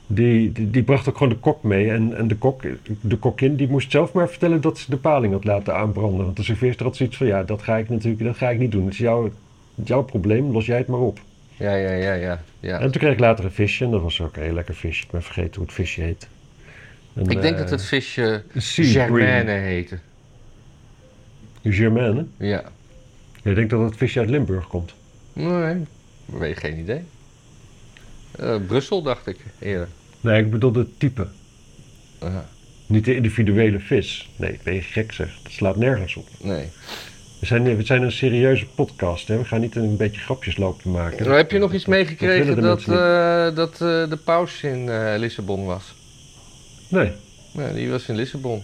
die, 0.08 0.52
die, 0.52 0.70
die 0.72 0.84
bracht 0.84 1.10
ook 1.10 1.18
gewoon 1.18 1.34
de 1.34 1.40
kok 1.40 1.64
mee. 1.64 1.92
En, 1.92 2.18
en 2.18 2.28
de, 2.28 2.36
kok, 2.36 2.62
de 3.02 3.18
kokkin 3.18 3.56
die 3.56 3.70
moest 3.70 3.92
zelf 3.92 4.14
maar 4.14 4.30
vertellen 4.30 4.62
dat 4.62 4.78
ze 4.78 4.90
de 4.90 4.98
paling 4.98 5.34
had 5.34 5.44
laten 5.44 5.76
aanbranden. 5.76 6.26
Want 6.26 6.38
de 6.38 6.44
serveerster 6.44 6.86
had 6.86 6.96
zoiets 6.96 7.18
van, 7.18 7.28
ja, 7.28 7.44
dat 7.44 7.62
ga 7.62 7.78
ik 7.78 7.90
natuurlijk 7.90 8.24
dat 8.24 8.38
ga 8.38 8.50
ik 8.50 8.60
niet 8.60 8.72
doen. 8.72 8.84
Het 8.84 8.94
is 8.94 9.00
jouw, 9.00 9.32
jouw 9.84 10.04
probleem, 10.04 10.52
los 10.52 10.66
jij 10.66 10.78
het 10.78 10.88
maar 10.88 11.00
op. 11.00 11.20
Ja, 11.58 11.76
ja, 11.76 11.92
ja, 11.92 12.14
ja. 12.14 12.44
ja. 12.60 12.80
En 12.80 12.92
toen 12.92 13.02
kreeg 13.02 13.14
ik 13.14 13.20
later 13.20 13.46
een 13.46 13.52
visje 13.52 13.86
en 13.86 13.92
dat 13.92 14.02
was 14.02 14.22
ook 14.22 14.36
een 14.36 14.44
heel 14.44 14.54
lekker 14.54 14.76
visje. 14.76 15.04
Ik 15.04 15.12
ben 15.12 15.24
vergeten 15.24 15.56
hoe 15.56 15.66
het 15.66 15.74
visje 15.74 16.02
heet. 16.02 16.28
En, 17.14 17.30
ik 17.30 17.42
denk 17.42 17.54
eh, 17.54 17.60
dat 17.60 17.70
het 17.70 17.84
visje 17.84 18.44
Germaine 18.56 19.52
heette. 19.52 20.00
Germaine. 21.64 22.26
Ja. 22.38 22.64
Je 23.44 23.54
denkt 23.54 23.70
dat 23.70 23.82
het 23.90 23.98
visje 23.98 24.20
uit 24.20 24.30
Limburg 24.30 24.68
komt. 24.68 24.94
Nee, 25.34 25.86
weet 26.26 26.54
je 26.54 26.60
geen 26.60 26.78
idee. 26.78 27.04
Eh, 28.40 28.56
Brussel 28.68 29.02
dacht 29.02 29.28
ik 29.28 29.38
eerder. 29.60 29.88
Nee, 30.22 30.44
ik 30.44 30.52
bedoel 30.52 30.74
het 30.74 31.00
type. 31.00 31.28
Niet 32.88 33.06
de 33.06 33.16
individuele 33.16 33.80
vis. 33.80 34.30
Nee, 34.36 34.60
ben 34.64 34.74
je 34.74 34.82
gek 34.82 35.12
zeg. 35.12 35.40
Dat 35.44 35.52
slaat 35.52 35.76
nergens 35.76 36.16
op. 36.16 36.28
nee. 36.42 36.68
We 37.40 37.46
zijn, 37.46 37.78
we 37.78 37.84
zijn 37.86 38.02
een 38.04 38.12
serieuze 38.12 38.66
podcast, 38.66 39.28
hè? 39.28 39.38
We 39.38 39.46
gaan 39.46 39.62
niet 39.62 39.76
een 39.76 39.98
beetje 39.98 40.22
grapjes 40.22 40.58
lopen 40.58 40.92
maken. 40.92 41.24
Nou, 41.26 41.38
heb 41.38 41.52
je 41.52 41.58
nog 41.58 41.74
iets 41.74 41.84
dat 41.84 41.94
meegekregen 41.94 42.62
dat, 42.62 42.80
eh, 42.88 43.56
dat 43.56 43.72
eh, 43.72 43.80
de 44.10 44.20
paus 44.24 44.64
in 44.64 44.90
eh, 44.90 45.14
Lissabon 45.18 45.66
was? 45.66 45.94
Nee. 46.88 47.12
Die 47.74 47.90
was 47.90 48.08
in 48.08 48.16
Lissabon. 48.16 48.64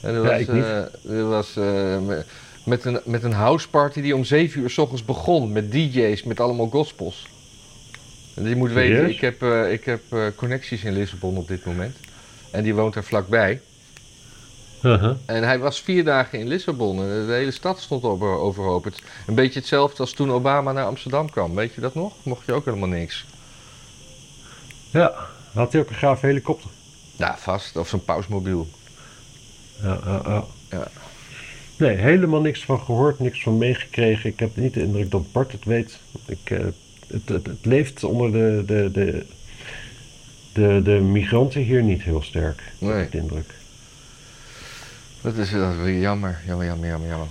En 0.00 0.14
er 0.14 0.22
Ja, 0.22 0.28
was, 0.30 0.40
ik 0.40 0.52
niet. 0.52 1.22
was 1.22 1.54
me- 1.54 2.24
met, 2.64 2.84
een, 2.84 3.00
met 3.04 3.22
een 3.22 3.32
houseparty 3.32 4.00
die 4.00 4.14
om 4.16 4.24
7 4.24 4.60
uur 4.60 4.70
s 4.70 4.78
ochtends 4.78 5.04
begon. 5.04 5.52
Met 5.52 5.72
DJ's, 5.72 6.22
met 6.22 6.40
allemaal 6.40 6.66
gospels. 6.66 7.26
En 8.34 8.48
je 8.48 8.56
moet 8.56 8.72
weten, 8.72 9.08
ik 9.08 9.20
heb, 9.20 9.42
ik 9.70 9.84
heb 9.84 10.00
connecties 10.36 10.84
in 10.84 10.92
Lissabon 10.92 11.36
op 11.36 11.48
dit 11.48 11.64
moment. 11.64 11.96
En 12.50 12.62
die 12.62 12.74
woont 12.74 12.94
er 12.94 13.04
vlakbij. 13.04 13.60
Uh-huh. 14.84 15.16
En 15.26 15.42
hij 15.42 15.58
was 15.58 15.80
vier 15.80 16.04
dagen 16.04 16.38
in 16.38 16.48
Lissabon. 16.48 16.98
En 16.98 17.26
de 17.26 17.32
hele 17.32 17.50
stad 17.50 17.80
stond 17.80 18.02
over, 18.02 18.28
overhoop. 18.28 18.84
Het, 18.84 19.02
een 19.26 19.34
beetje 19.34 19.58
hetzelfde 19.58 19.98
als 19.98 20.12
toen 20.12 20.30
Obama 20.32 20.72
naar 20.72 20.84
Amsterdam 20.86 21.30
kwam. 21.30 21.54
Weet 21.54 21.74
je 21.74 21.80
dat 21.80 21.94
nog? 21.94 22.12
Mocht 22.22 22.46
je 22.46 22.52
ook 22.52 22.64
helemaal 22.64 22.88
niks. 22.88 23.24
Ja, 24.90 25.12
had 25.52 25.72
hij 25.72 25.80
ook 25.80 25.88
een 25.88 25.94
gaaf 25.94 26.20
helikopter. 26.20 26.70
Ja, 27.16 27.36
vast. 27.38 27.76
Of 27.76 27.88
zo'n 27.88 28.04
pausmobiel. 28.04 28.68
Ja, 29.82 29.98
ja, 30.04 30.20
ja. 30.24 30.44
Ja. 30.70 30.88
Nee, 31.76 31.96
helemaal 31.96 32.40
niks 32.40 32.64
van 32.64 32.80
gehoord, 32.80 33.18
niks 33.18 33.42
van 33.42 33.58
meegekregen. 33.58 34.30
Ik 34.30 34.38
heb 34.38 34.56
niet 34.56 34.74
de 34.74 34.82
indruk 34.82 35.10
dat 35.10 35.32
Bart 35.32 35.52
het 35.52 35.64
weet. 35.64 35.98
Ik, 36.26 36.38
eh, 36.50 36.58
het, 37.06 37.28
het, 37.28 37.46
het 37.46 37.64
leeft 37.64 38.04
onder 38.04 38.32
de, 38.32 38.62
de, 38.66 38.90
de, 38.92 39.26
de, 40.52 40.80
de 40.82 40.90
migranten 41.00 41.60
hier 41.60 41.82
niet 41.82 42.02
heel 42.02 42.22
sterk. 42.22 42.62
heb 42.78 42.88
Nee. 42.88 43.02
ik 43.04 43.12
de 43.12 43.18
indruk. 43.18 43.54
Dat 45.24 45.36
is, 45.36 45.50
dat 45.50 45.70
is 45.72 45.80
weer 45.82 46.00
jammer. 46.00 46.40
Jammer, 46.46 46.66
jammer, 46.66 46.88
jammer, 46.88 47.08
jammer. 47.08 47.28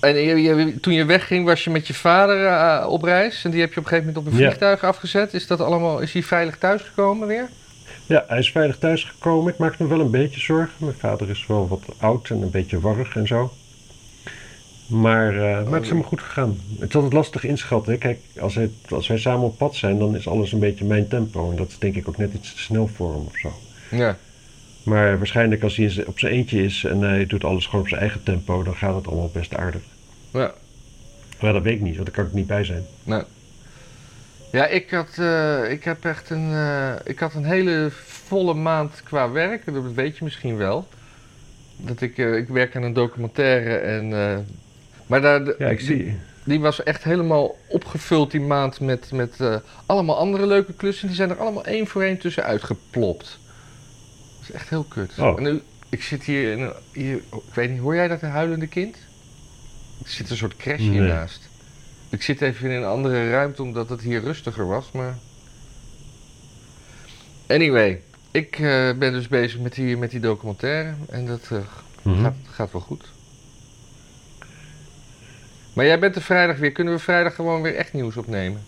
En 0.00 0.14
je, 0.16 0.42
je- 0.42 0.80
toen 0.80 0.92
je 0.92 1.04
wegging, 1.04 1.44
was 1.46 1.64
je 1.64 1.70
met 1.70 1.86
je 1.86 1.94
vader 1.94 2.46
eh, 2.46 2.86
op 2.88 3.02
reis. 3.02 3.44
En 3.44 3.50
die 3.50 3.60
heb 3.60 3.72
je 3.72 3.78
op 3.78 3.82
een 3.84 3.88
gegeven 3.90 4.12
moment 4.12 4.26
op 4.26 4.32
een 4.32 4.38
Ja. 4.38 4.46
vliegtuig 4.46 4.84
afgezet. 4.84 5.34
Is 5.34 5.46
dat 5.46 5.60
allemaal, 5.60 5.98
is 6.00 6.12
hij 6.12 6.22
veilig 6.22 6.58
thuisgekomen 6.58 7.28
weer? 7.28 7.48
Ja, 8.06 8.24
hij 8.28 8.38
is 8.38 8.50
veilig 8.50 8.78
thuisgekomen. 8.78 9.52
Ik 9.52 9.58
maak 9.58 9.78
me 9.78 9.86
wel 9.86 10.00
een 10.00 10.10
beetje 10.10 10.40
zorgen. 10.40 10.72
Mijn 10.76 10.94
vader 10.98 11.30
is 11.30 11.46
wel 11.46 11.68
wat 11.68 11.80
oud 11.98 12.30
en 12.30 12.42
een 12.42 12.50
beetje 12.50 12.80
warrig 12.80 13.16
en 13.16 13.26
zo. 13.26 13.52
Maar, 14.86 15.34
eh, 15.36 15.40
maar 15.42 15.72
het 15.72 15.82
is 15.82 15.88
helemaal 15.88 16.08
goed 16.08 16.20
gegaan. 16.20 16.58
Het 16.78 16.88
is 16.88 16.94
altijd 16.94 17.12
lastig 17.12 17.44
inschatten. 17.44 17.92
hè. 17.92 17.98
Kijk, 17.98 18.18
als, 18.40 18.54
hij, 18.54 18.70
als 18.88 19.06
wij 19.08 19.18
samen 19.18 19.44
op 19.46 19.58
pad 19.58 19.74
zijn, 19.74 19.98
dan 19.98 20.16
is 20.16 20.28
alles 20.28 20.52
een 20.52 20.58
beetje 20.58 20.84
mijn 20.84 21.08
tempo. 21.08 21.50
En 21.50 21.56
dat 21.56 21.68
is 21.68 21.78
denk 21.78 21.94
ik 21.96 22.08
ook 22.08 22.16
net 22.16 22.34
iets 22.34 22.54
te 22.54 22.60
snel 22.60 22.90
voor 22.94 23.12
hem 23.12 23.24
of 23.26 23.36
zo. 23.38 23.52
Ja. 23.96 24.16
Maar 24.82 25.18
waarschijnlijk 25.18 25.62
als 25.62 25.76
hij 25.76 26.04
op 26.06 26.18
zijn 26.18 26.32
eentje 26.32 26.64
is 26.64 26.84
en 26.84 27.00
hij 27.00 27.26
doet 27.26 27.44
alles 27.44 27.66
gewoon 27.66 27.80
op 27.80 27.88
zijn 27.88 28.00
eigen 28.00 28.22
tempo, 28.22 28.62
dan 28.62 28.76
gaat 28.76 28.94
het 28.94 29.06
allemaal 29.06 29.30
best 29.32 29.54
aardig. 29.54 29.82
Ja. 30.32 30.52
Maar 31.40 31.52
dat 31.52 31.62
weet 31.62 31.74
ik 31.74 31.80
niet, 31.80 31.94
want 31.94 32.06
daar 32.06 32.16
kan 32.16 32.26
ik 32.26 32.32
niet 32.32 32.46
bij 32.46 32.64
zijn. 32.64 32.84
Nou. 33.04 33.24
Ja, 34.52 34.66
ik 34.66 34.90
had, 34.90 35.18
eh, 35.18 35.70
ik 35.70 35.84
heb 35.84 36.04
echt 36.04 36.30
een, 36.30 36.52
eh, 36.52 36.92
ik 37.04 37.18
had 37.18 37.34
een 37.34 37.44
hele 37.44 37.88
volle 38.06 38.54
maand 38.54 39.02
qua 39.04 39.30
werk. 39.30 39.72
Dat 39.72 39.92
weet 39.94 40.16
je 40.18 40.24
misschien 40.24 40.56
wel. 40.56 40.86
Dat 41.76 42.00
ik, 42.00 42.18
eh, 42.18 42.36
ik 42.36 42.48
werk 42.48 42.76
aan 42.76 42.82
een 42.82 42.92
documentaire 42.92 43.76
en... 43.76 44.08
maar 45.06 45.20
daar, 45.20 45.54
Ja, 45.58 45.68
ik 45.68 45.80
zie. 45.80 46.18
die 46.44 46.60
was 46.60 46.82
echt 46.82 47.04
helemaal 47.04 47.56
opgevuld 47.68 48.30
die 48.30 48.40
maand 48.40 48.80
met, 48.80 49.12
met 49.12 49.36
allemaal 49.86 50.16
andere 50.16 50.46
leuke 50.46 50.72
klussen. 50.72 51.06
Die 51.06 51.16
zijn 51.16 51.30
er 51.30 51.38
allemaal 51.38 51.64
één 51.64 51.86
voor 51.86 52.02
één 52.02 52.18
tussenuit 52.18 52.62
geplopt. 52.62 53.38
Dat 54.42 54.48
is 54.50 54.54
echt 54.54 54.68
heel 54.68 54.82
kut. 54.84 55.18
Oh. 55.18 55.36
En 55.36 55.42
nu, 55.42 55.60
ik 55.88 56.02
zit 56.02 56.22
hier, 56.24 56.52
in, 56.52 56.60
een- 56.60 56.72
hier, 56.92 57.16
ik 57.16 57.54
weet 57.54 57.70
niet, 57.70 57.80
hoor 57.80 57.94
jij 57.94 58.08
dat 58.08 58.20
huilende 58.20 58.66
kind? 58.66 58.96
Er 60.04 60.10
zit 60.10 60.30
een 60.30 60.36
soort 60.36 60.56
crashje 60.56 60.90
Nee. 60.90 61.00
naast. 61.08 61.48
Ik 62.08 62.22
zit 62.22 62.40
even 62.40 62.70
in 62.70 62.76
een 62.76 62.84
andere 62.88 63.30
ruimte 63.30 63.62
omdat 63.62 63.88
het 63.88 64.00
hier 64.00 64.20
rustiger 64.20 64.66
was, 64.66 64.90
maar... 64.92 65.16
Anyway, 67.46 68.00
ik 68.30 68.54
eh, 68.58 68.92
ben 68.98 69.12
dus 69.12 69.28
bezig 69.28 69.60
met 69.60 69.74
die, 69.74 69.96
met 69.96 70.10
die 70.10 70.20
documentaire 70.20 70.94
en 71.10 71.26
dat 71.26 71.48
eh, 71.50 71.58
Mhm. 72.02 72.22
gaat, 72.22 72.34
gaat 72.50 72.72
wel 72.72 72.80
goed. 72.80 73.04
Maar 75.72 75.84
jij 75.86 75.98
bent 75.98 76.16
er 76.16 76.22
vrijdag 76.22 76.56
weer. 76.58 76.72
Kunnen 76.72 76.94
we 76.94 76.98
vrijdag 77.00 77.34
gewoon 77.34 77.62
weer 77.62 77.74
echt 77.74 77.92
nieuws 77.92 78.16
opnemen? 78.16 78.62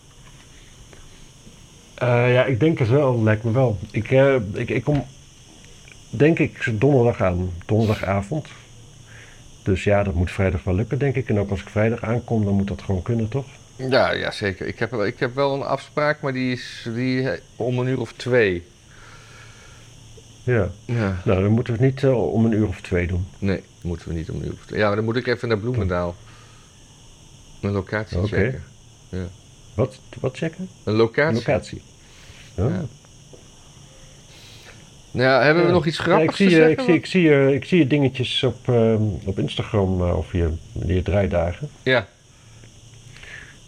Eh, 1.94 2.32
ja, 2.32 2.44
ik 2.44 2.60
denk 2.60 2.78
het 2.78 2.88
wel, 2.88 3.22
lijkt 3.22 3.44
me 3.44 3.50
wel. 3.50 3.78
Ik, 3.90 4.10
eh, 4.10 4.34
ik, 4.52 4.68
ik 4.70 4.84
kom, 4.84 5.06
denk 6.16 6.38
ik, 6.38 6.72
donderdag 6.80 7.20
aan, 7.20 7.50
donderdagavond. 7.66 8.48
Dus 9.62 9.84
ja, 9.84 10.02
dat 10.02 10.14
moet 10.14 10.30
vrijdag 10.30 10.64
wel 10.64 10.74
lukken, 10.74 10.98
denk 10.98 11.14
ik. 11.14 11.28
En 11.28 11.38
ook 11.38 11.50
als 11.50 11.60
ik 11.60 11.68
vrijdag 11.68 12.02
aankom, 12.02 12.44
dan 12.44 12.54
moet 12.54 12.68
dat 12.68 12.82
gewoon 12.82 13.02
kunnen, 13.02 13.28
toch? 13.28 13.46
Ja, 13.76 14.12
ja 14.12 14.30
zeker. 14.30 14.66
Ik 14.66 14.78
heb, 14.78 14.92
ik 14.92 15.18
heb 15.18 15.34
wel 15.34 15.54
een 15.54 15.62
afspraak, 15.62 16.20
maar 16.20 16.32
die 16.32 16.52
is 16.52 16.88
die, 16.94 17.28
om 17.56 17.78
een 17.78 17.86
uur 17.86 18.00
of 18.00 18.12
twee. 18.12 18.64
Ja. 20.42 20.70
Ja. 20.84 21.20
Nou, 21.24 21.42
dan 21.42 21.50
moeten 21.50 21.74
we 21.76 21.84
het 21.84 21.94
niet 21.94 22.04
eh, 22.04 22.32
om 22.32 22.44
een 22.44 22.52
uur 22.52 22.66
of 22.66 22.80
twee 22.80 23.06
doen. 23.06 23.26
Nee, 23.38 23.62
moeten 23.80 24.08
we 24.08 24.14
niet 24.14 24.30
om 24.30 24.36
een 24.36 24.46
uur 24.46 24.52
of 24.52 24.66
twee. 24.66 24.78
Ja, 24.78 24.86
maar 24.86 24.96
dan 24.96 25.04
moet 25.04 25.16
ik 25.16 25.26
even 25.26 25.48
naar 25.48 25.58
Bloemendaal. 25.58 26.14
Een 27.60 27.70
locatie 27.70 28.18
Oké. 28.18 28.26
checken. 28.26 28.62
Wat, 29.74 29.98
wat 30.20 30.36
checken? 30.36 30.68
Een 30.84 30.94
locatie. 30.94 31.34
Locatie. 31.34 31.82
Ja. 32.54 32.68
Ja. 32.68 32.84
Nou 35.14 35.28
ja, 35.28 35.42
hebben 35.42 35.62
we 35.62 35.68
Ja. 35.68 35.74
nog 35.74 35.86
iets 35.86 35.96
Ja, 35.96 36.02
grappigs 36.02 36.30
ik, 36.30 36.36
zie, 36.36 36.48
te 36.48 36.54
zeggen? 36.54 36.72
ik, 36.72 36.84
zie, 36.84 36.94
ik, 36.94 37.06
zie, 37.06 37.54
ik 37.54 37.64
zie 37.64 37.78
je 37.78 37.86
dingetjes 37.86 38.42
op, 38.42 38.68
eh, 38.68 38.94
op 39.24 39.38
Instagram 39.38 40.00
eh, 40.02 40.16
over 40.16 40.38
je, 40.38 40.50
je 40.86 41.02
draaidagen. 41.02 41.68
Ja. 41.82 42.06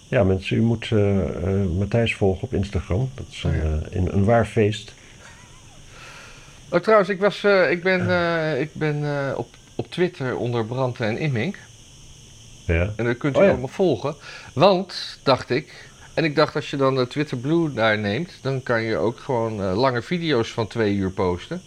Ja, 0.08 0.24
mensen, 0.24 0.56
u 0.56 0.60
moet 0.60 0.88
eh, 0.92 1.18
eh, 1.18 1.68
Matthijs 1.78 2.14
volgen 2.14 2.42
op 2.42 2.52
Instagram. 2.54 3.10
Dat 3.14 3.26
is 3.30 3.42
een, 3.42 3.50
Oh 3.50 3.56
ja. 3.56 3.62
eh, 3.62 3.96
een, 3.96 4.14
een 4.14 4.24
waar 4.24 4.46
feest. 4.46 4.94
Oh, 6.68 6.80
trouwens, 6.80 7.08
ik, 7.08 7.20
was, 7.20 7.44
ik 7.70 7.82
ben, 7.82 8.00
ik 8.60 8.70
ben 8.72 9.04
op, 9.36 9.48
op 9.74 9.90
Twitter 9.90 10.36
onder 10.36 10.64
Brand 10.66 11.00
en 11.00 11.18
Immink. 11.18 11.58
Ja. 12.66 12.92
En 12.96 13.04
dat 13.04 13.16
kunt 13.16 13.34
u 13.34 13.38
Oh 13.38 13.44
ja. 13.44 13.50
allemaal 13.50 13.68
volgen. 13.68 14.14
Want, 14.52 15.18
dacht 15.22 15.50
ik, 15.50 15.88
en 16.16 16.24
ik 16.24 16.36
dacht 16.36 16.54
als 16.54 16.70
je 16.70 16.76
dan 16.76 16.94
de 16.94 17.06
Twitter 17.06 17.36
Blue 17.36 17.72
daar 17.72 17.98
neemt, 17.98 18.30
dan 18.42 18.62
kan 18.62 18.82
je 18.82 18.96
ook 18.96 19.18
gewoon 19.18 19.62
eh, 19.62 19.76
lange 19.76 20.02
video's 20.02 20.52
van 20.52 20.66
twee 20.66 20.94
uur 20.94 21.10
posten. 21.10 21.62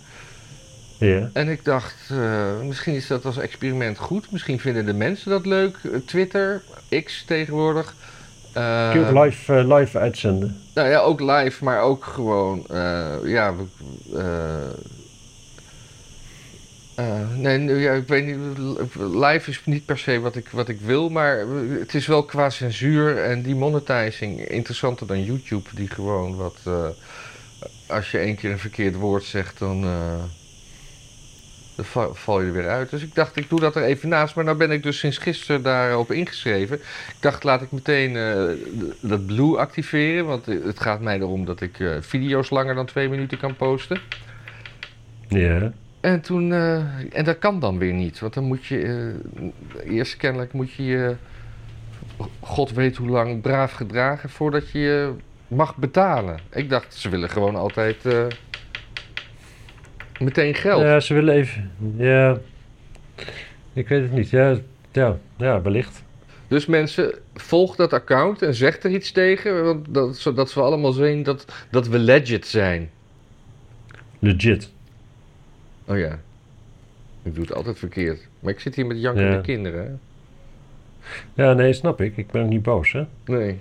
ja. 0.97 1.29
En 1.33 1.49
ik 1.49 1.65
dacht, 1.65 1.95
eh, 2.11 2.59
misschien 2.63 2.93
is 2.93 3.07
dat 3.07 3.25
als 3.25 3.37
experiment 3.37 3.97
goed. 3.97 4.31
Misschien 4.31 4.59
vinden 4.59 4.85
de 4.85 4.93
mensen 4.93 5.29
dat 5.31 5.45
leuk. 5.45 5.77
Eh, 5.83 5.91
Twitter, 6.05 6.61
X 7.03 7.23
tegenwoordig. 7.27 7.95
Eh, 8.53 8.91
Kun 8.91 8.99
je 8.99 9.05
ook 9.07 9.23
live, 9.25 9.55
eh, 9.55 9.77
live 9.77 9.97
uitzenden? 9.99 10.61
Nou 10.73 10.89
ja, 10.89 10.99
ook 10.99 11.19
live, 11.19 11.63
maar 11.63 11.81
ook 11.81 12.03
gewoon, 12.03 12.65
eh, 12.69 13.13
ja, 13.23 13.53
eh, 16.99 17.29
nee, 17.35 17.59
ja, 17.79 17.91
ik 17.93 18.07
weet 18.07 18.25
niet, 18.25 18.37
live 18.97 19.49
is 19.49 19.61
niet 19.65 19.85
per 19.85 19.97
se 19.97 20.19
wat 20.19 20.35
ik, 20.35 20.49
wat 20.49 20.69
ik 20.69 20.81
wil, 20.81 21.09
maar 21.09 21.37
het 21.79 21.93
is 21.93 22.07
wel 22.07 22.23
qua 22.23 22.49
censuur 22.49 23.23
en 23.23 23.41
demonetizing 23.41 24.47
interessanter 24.47 25.07
dan 25.07 25.23
YouTube, 25.23 25.69
die 25.73 25.87
gewoon 25.89 26.35
wat, 26.35 26.57
eh, 26.65 26.87
als 27.87 28.11
je 28.11 28.17
één 28.17 28.35
keer 28.35 28.51
een 28.51 28.59
verkeerd 28.59 28.95
woord 28.95 29.23
zegt, 29.23 29.59
dan, 29.59 29.83
eh, 29.83 30.23
dan 31.75 31.85
va- 31.85 32.13
val 32.13 32.41
je 32.41 32.47
er 32.47 32.53
weer 32.53 32.69
uit. 32.69 32.89
Dus 32.89 33.03
ik 33.03 33.15
dacht, 33.15 33.35
ik 33.35 33.49
doe 33.49 33.59
dat 33.59 33.75
er 33.75 33.83
even 33.83 34.09
naast, 34.09 34.35
maar 34.35 34.43
nou 34.43 34.57
ben 34.57 34.71
ik 34.71 34.83
dus 34.83 34.99
sinds 34.99 35.17
gisteren 35.17 35.61
daarop 35.61 36.11
ingeschreven. 36.11 36.75
Ik 36.77 37.15
dacht, 37.19 37.43
laat 37.43 37.61
ik 37.61 37.71
meteen 37.71 38.13
dat 39.01 39.25
Blue 39.25 39.57
activeren. 39.57 40.25
Want 40.25 40.45
het 40.45 40.79
gaat 40.79 41.01
mij 41.01 41.17
erom 41.19 41.45
dat 41.45 41.61
ik 41.61 41.77
video's 41.99 42.49
langer 42.49 42.75
dan 42.75 42.85
twee 42.85 43.09
minuten 43.09 43.37
kan 43.37 43.55
posten. 43.55 44.01
Ja. 45.27 45.71
En 46.01 46.21
toen, 46.21 46.53
eh, 46.53 46.75
en 47.17 47.23
dat 47.23 47.39
kan 47.39 47.59
dan 47.59 47.77
weer 47.77 47.93
niet. 47.93 48.19
Want 48.19 48.33
dan 48.33 48.43
moet 48.43 48.65
je, 48.65 48.81
eh, 49.83 49.95
eerst 49.95 50.17
kennelijk 50.17 50.53
moet 50.53 50.71
je 50.71 50.83
je, 50.83 51.15
god 52.39 52.71
weet 52.71 52.95
hoe 52.95 53.09
lang, 53.09 53.41
braaf 53.41 53.71
gedragen 53.71 54.29
voordat 54.29 54.71
je 54.71 54.79
je 54.79 55.13
mag 55.47 55.75
betalen. 55.75 56.39
Ik 56.51 56.69
dacht, 56.69 56.95
ze 56.95 57.09
willen 57.09 57.29
gewoon 57.29 57.55
altijd 57.55 58.05
eh, 58.05 58.25
meteen 60.19 60.55
geld. 60.55 60.81
Ja, 60.81 60.99
ze 60.99 61.13
willen 61.13 61.35
even. 61.35 61.71
Ja. 61.97 62.37
Ik 63.73 63.87
weet 63.87 64.01
het 64.01 64.11
niet. 64.11 64.29
Ja, 64.29 64.57
ja, 64.91 65.17
ja 65.37 65.61
wellicht. 65.61 66.03
Dus 66.47 66.65
mensen, 66.65 67.13
volg 67.35 67.75
dat 67.75 67.93
account 67.93 68.41
en 68.41 68.53
zeg 68.53 68.83
er 68.83 68.91
iets 68.91 69.11
tegen. 69.11 69.63
Want 69.63 69.93
dat, 69.93 70.17
zodat 70.17 70.53
we 70.53 70.61
allemaal 70.61 70.91
zien 70.91 71.23
dat, 71.23 71.45
dat 71.71 71.87
we 71.87 71.99
legit 71.99 72.47
zijn. 72.47 72.89
Legit. 74.19 74.71
Oh 75.89 75.97
ja. 75.97 76.19
Ik 77.23 77.35
doe 77.35 77.43
het 77.43 77.53
altijd 77.53 77.79
verkeerd. 77.79 78.27
Maar 78.39 78.53
ik 78.53 78.59
zit 78.59 78.75
hier 78.75 78.85
met 78.85 79.01
jankende 79.01 79.31
Ja. 79.31 79.41
kinderen. 79.41 79.85
Hè? 79.85 81.43
Ja, 81.43 81.53
nee, 81.53 81.73
snap 81.73 82.01
ik. 82.01 82.17
Ik 82.17 82.31
ben 82.31 82.43
ook 82.43 82.49
niet 82.49 82.63
boos, 82.63 82.91
hè. 82.91 83.03
Nee. 83.25 83.57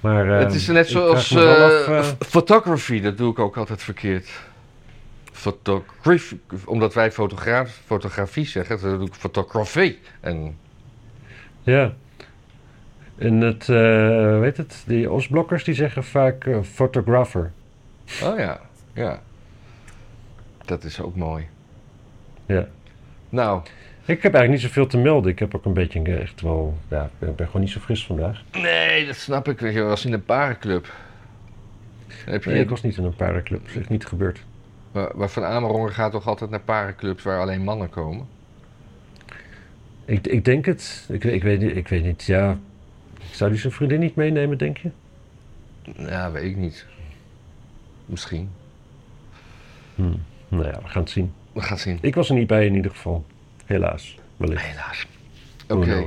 Maar, 0.00 0.26
het 0.26 0.54
is 0.54 0.66
net 0.66 0.88
zoals 0.88 1.26
f- 1.34 2.16
photography. 2.18 3.00
Dat 3.00 3.16
doe 3.18 3.30
ik 3.30 3.38
ook 3.38 3.56
altijd 3.56 3.82
verkeerd. 3.82 4.28
Photography. 5.32 6.36
Omdat 6.64 6.94
wij 6.94 7.12
fotograaf, 7.12 7.80
fotografie 7.86 8.46
zeggen, 8.46 8.80
dan 8.80 8.98
doe 8.98 9.06
ik 9.06 9.14
photography. 9.14 9.96
En 10.20 10.56
Ja. 11.62 11.92
En 13.18 13.40
het, 13.40 13.68
eh 13.68 14.38
weet 14.38 14.56
het, 14.56 14.82
die 14.86 15.08
Oostblokkers 15.08 15.64
die 15.64 15.74
zeggen 15.74 16.04
vaak 16.04 16.46
photographer. 16.62 17.52
oh 18.22 18.38
ja, 18.38 18.60
ja. 18.94 19.22
Dat 20.68 20.84
is 20.84 21.00
ook 21.00 21.16
mooi. 21.16 21.46
Ja. 22.46 22.66
Nou, 23.28 23.60
Ik 24.04 24.22
heb 24.22 24.34
eigenlijk 24.34 24.50
niet 24.50 24.60
zoveel 24.60 24.86
te 24.86 24.98
melden. 24.98 25.30
Ik 25.30 25.38
heb 25.38 25.54
ook 25.54 25.64
een 25.64 25.72
beetje 25.72 26.02
echt 26.16 26.40
wel, 26.40 26.78
ja, 26.88 27.10
ik 27.18 27.36
ben, 27.36 27.46
gewoon 27.46 27.60
niet 27.62 27.70
zo 27.70 27.80
fris 27.80 28.06
vandaag. 28.06 28.42
nee, 28.52 29.06
dat 29.06 29.16
snap 29.16 29.48
ik. 29.48 29.60
Je, 29.60 29.82
was 29.82 30.04
in 30.04 30.12
een 30.12 30.24
parenclub. 30.24 30.92
Heb 32.24 32.44
je, 32.44 32.50
Nee, 32.50 32.60
ik 32.60 32.68
was 32.68 32.82
niet 32.82 32.96
in 32.96 33.04
een 33.04 33.16
parenclub. 33.16 33.60
Dat 33.60 33.70
is 33.70 33.76
echt 33.76 33.88
niet 33.88 34.06
gebeurd. 34.06 34.44
maar, 34.92 35.10
maar 35.16 35.28
Van 35.28 35.44
Amerongen 35.44 35.92
gaat 35.92 36.12
toch 36.12 36.26
altijd 36.26 36.50
naar 36.50 36.60
parenclubs 36.60 37.22
waar 37.22 37.40
alleen 37.40 37.64
mannen 37.64 37.90
komen? 37.90 38.26
Ik, 40.04 40.26
ik 40.26 40.44
denk 40.44 40.64
het. 40.66 41.06
Ik, 41.08 41.24
ik, 41.24 41.42
weet, 41.42 41.60
niet- 41.60 41.76
ik 41.76 41.88
weet 41.88 42.04
niet, 42.04 42.24
ja. 42.24 42.58
Zou 43.30 43.50
die 43.50 43.60
zijn 43.60 43.72
vriendin 43.72 44.00
niet 44.00 44.14
meenemen, 44.16 44.58
denk 44.58 44.78
je? 44.78 44.90
Ja, 45.96 46.30
weet 46.30 46.44
ik 46.44 46.56
niet. 46.56 46.86
Misschien. 48.06 48.50
Hm. 49.94 50.14
Nou 50.48 50.64
ja, 50.64 50.80
we 50.82 50.88
gaan 50.88 51.02
het 51.02 51.10
zien. 51.10 51.32
We 51.52 51.60
gaan 51.60 51.78
zien. 51.78 51.98
Ik 52.00 52.14
was 52.14 52.28
er 52.28 52.34
niet 52.34 52.46
bij 52.46 52.66
in 52.66 52.74
ieder 52.74 52.90
geval. 52.90 53.24
Helaas. 53.64 54.18
Wellicht. 54.36 54.66
Helaas. 54.66 55.06
Oké. 55.68 56.06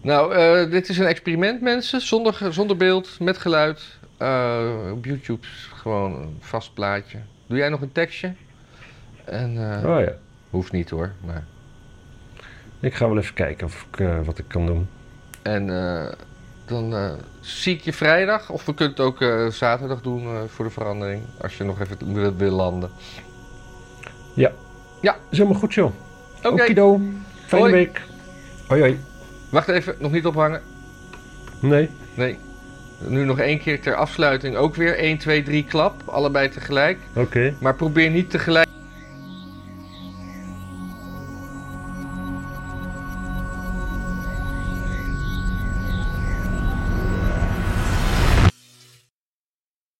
Nou, 0.00 0.34
eh, 0.34 0.70
dit 0.70 0.88
is 0.88 0.98
een 0.98 1.06
experiment, 1.06 1.60
mensen. 1.60 2.00
Zonder, 2.00 2.48
zonder 2.50 2.76
beeld, 2.76 3.20
met 3.20 3.38
geluid. 3.38 3.98
Eh, 4.16 4.90
op 4.92 5.04
YouTube 5.04 5.46
gewoon 5.74 6.14
een 6.14 6.36
vast 6.40 6.74
plaatje. 6.74 7.18
Doe 7.46 7.58
jij 7.58 7.68
nog 7.68 7.80
een 7.80 7.92
tekstje? 7.92 8.34
En, 9.24 9.72
eh, 9.72 9.90
Oh 9.90 10.00
ja. 10.00 10.12
Hoeft 10.50 10.72
niet 10.72 10.90
hoor. 10.90 11.12
Maar... 11.24 11.44
Ik 12.80 12.94
ga 12.94 13.08
wel 13.08 13.18
even 13.18 13.34
kijken 13.34 13.66
of 13.66 13.86
ik, 13.90 14.06
wat 14.24 14.38
ik 14.38 14.44
kan 14.48 14.66
doen. 14.66 14.88
En 15.42 15.66
dan 16.66 17.16
zie 17.40 17.74
ik 17.74 17.80
je 17.80 17.92
vrijdag. 17.92 18.50
Of 18.50 18.64
we 18.64 18.74
kunnen 18.74 18.96
het 18.96 19.06
ook 19.06 19.52
zaterdag 19.52 20.00
doen 20.00 20.48
voor 20.48 20.64
de 20.64 20.70
verandering. 20.70 21.22
Als 21.40 21.56
je 21.56 21.64
nog 21.64 21.80
even 21.80 22.14
wil, 22.14 22.36
wil 22.36 22.52
landen. 22.52 22.90
Is 25.30 25.38
helemaal 25.38 25.60
goed, 25.60 25.74
joh. 25.74 25.92
Oké, 26.42 26.62
Okido. 26.62 27.00
Fijne 27.46 27.64
Hoi. 27.64 27.72
week. 27.72 28.02
Hoi, 28.66 28.80
hoi. 28.80 28.98
wacht 29.48 29.68
even. 29.68 29.94
Nog 29.98 30.12
niet 30.12 30.26
ophangen. 30.26 30.60
Nee. 31.60 31.90
Nee. 32.14 32.38
Nu 32.98 33.24
nog 33.24 33.38
één 33.38 33.58
keer 33.58 33.80
ter 33.80 33.94
afsluiting 33.94 34.56
ook 34.56 34.74
weer 34.74 34.98
1, 34.98 35.18
2, 35.18 35.42
3 35.42 35.64
klap. 35.64 36.02
Allebei 36.04 36.48
tegelijk. 36.48 36.98
Oké. 37.14 37.54
Maar 37.60 37.74
probeer 37.74 38.10
niet 38.10 38.30
tegelijk 38.30 38.66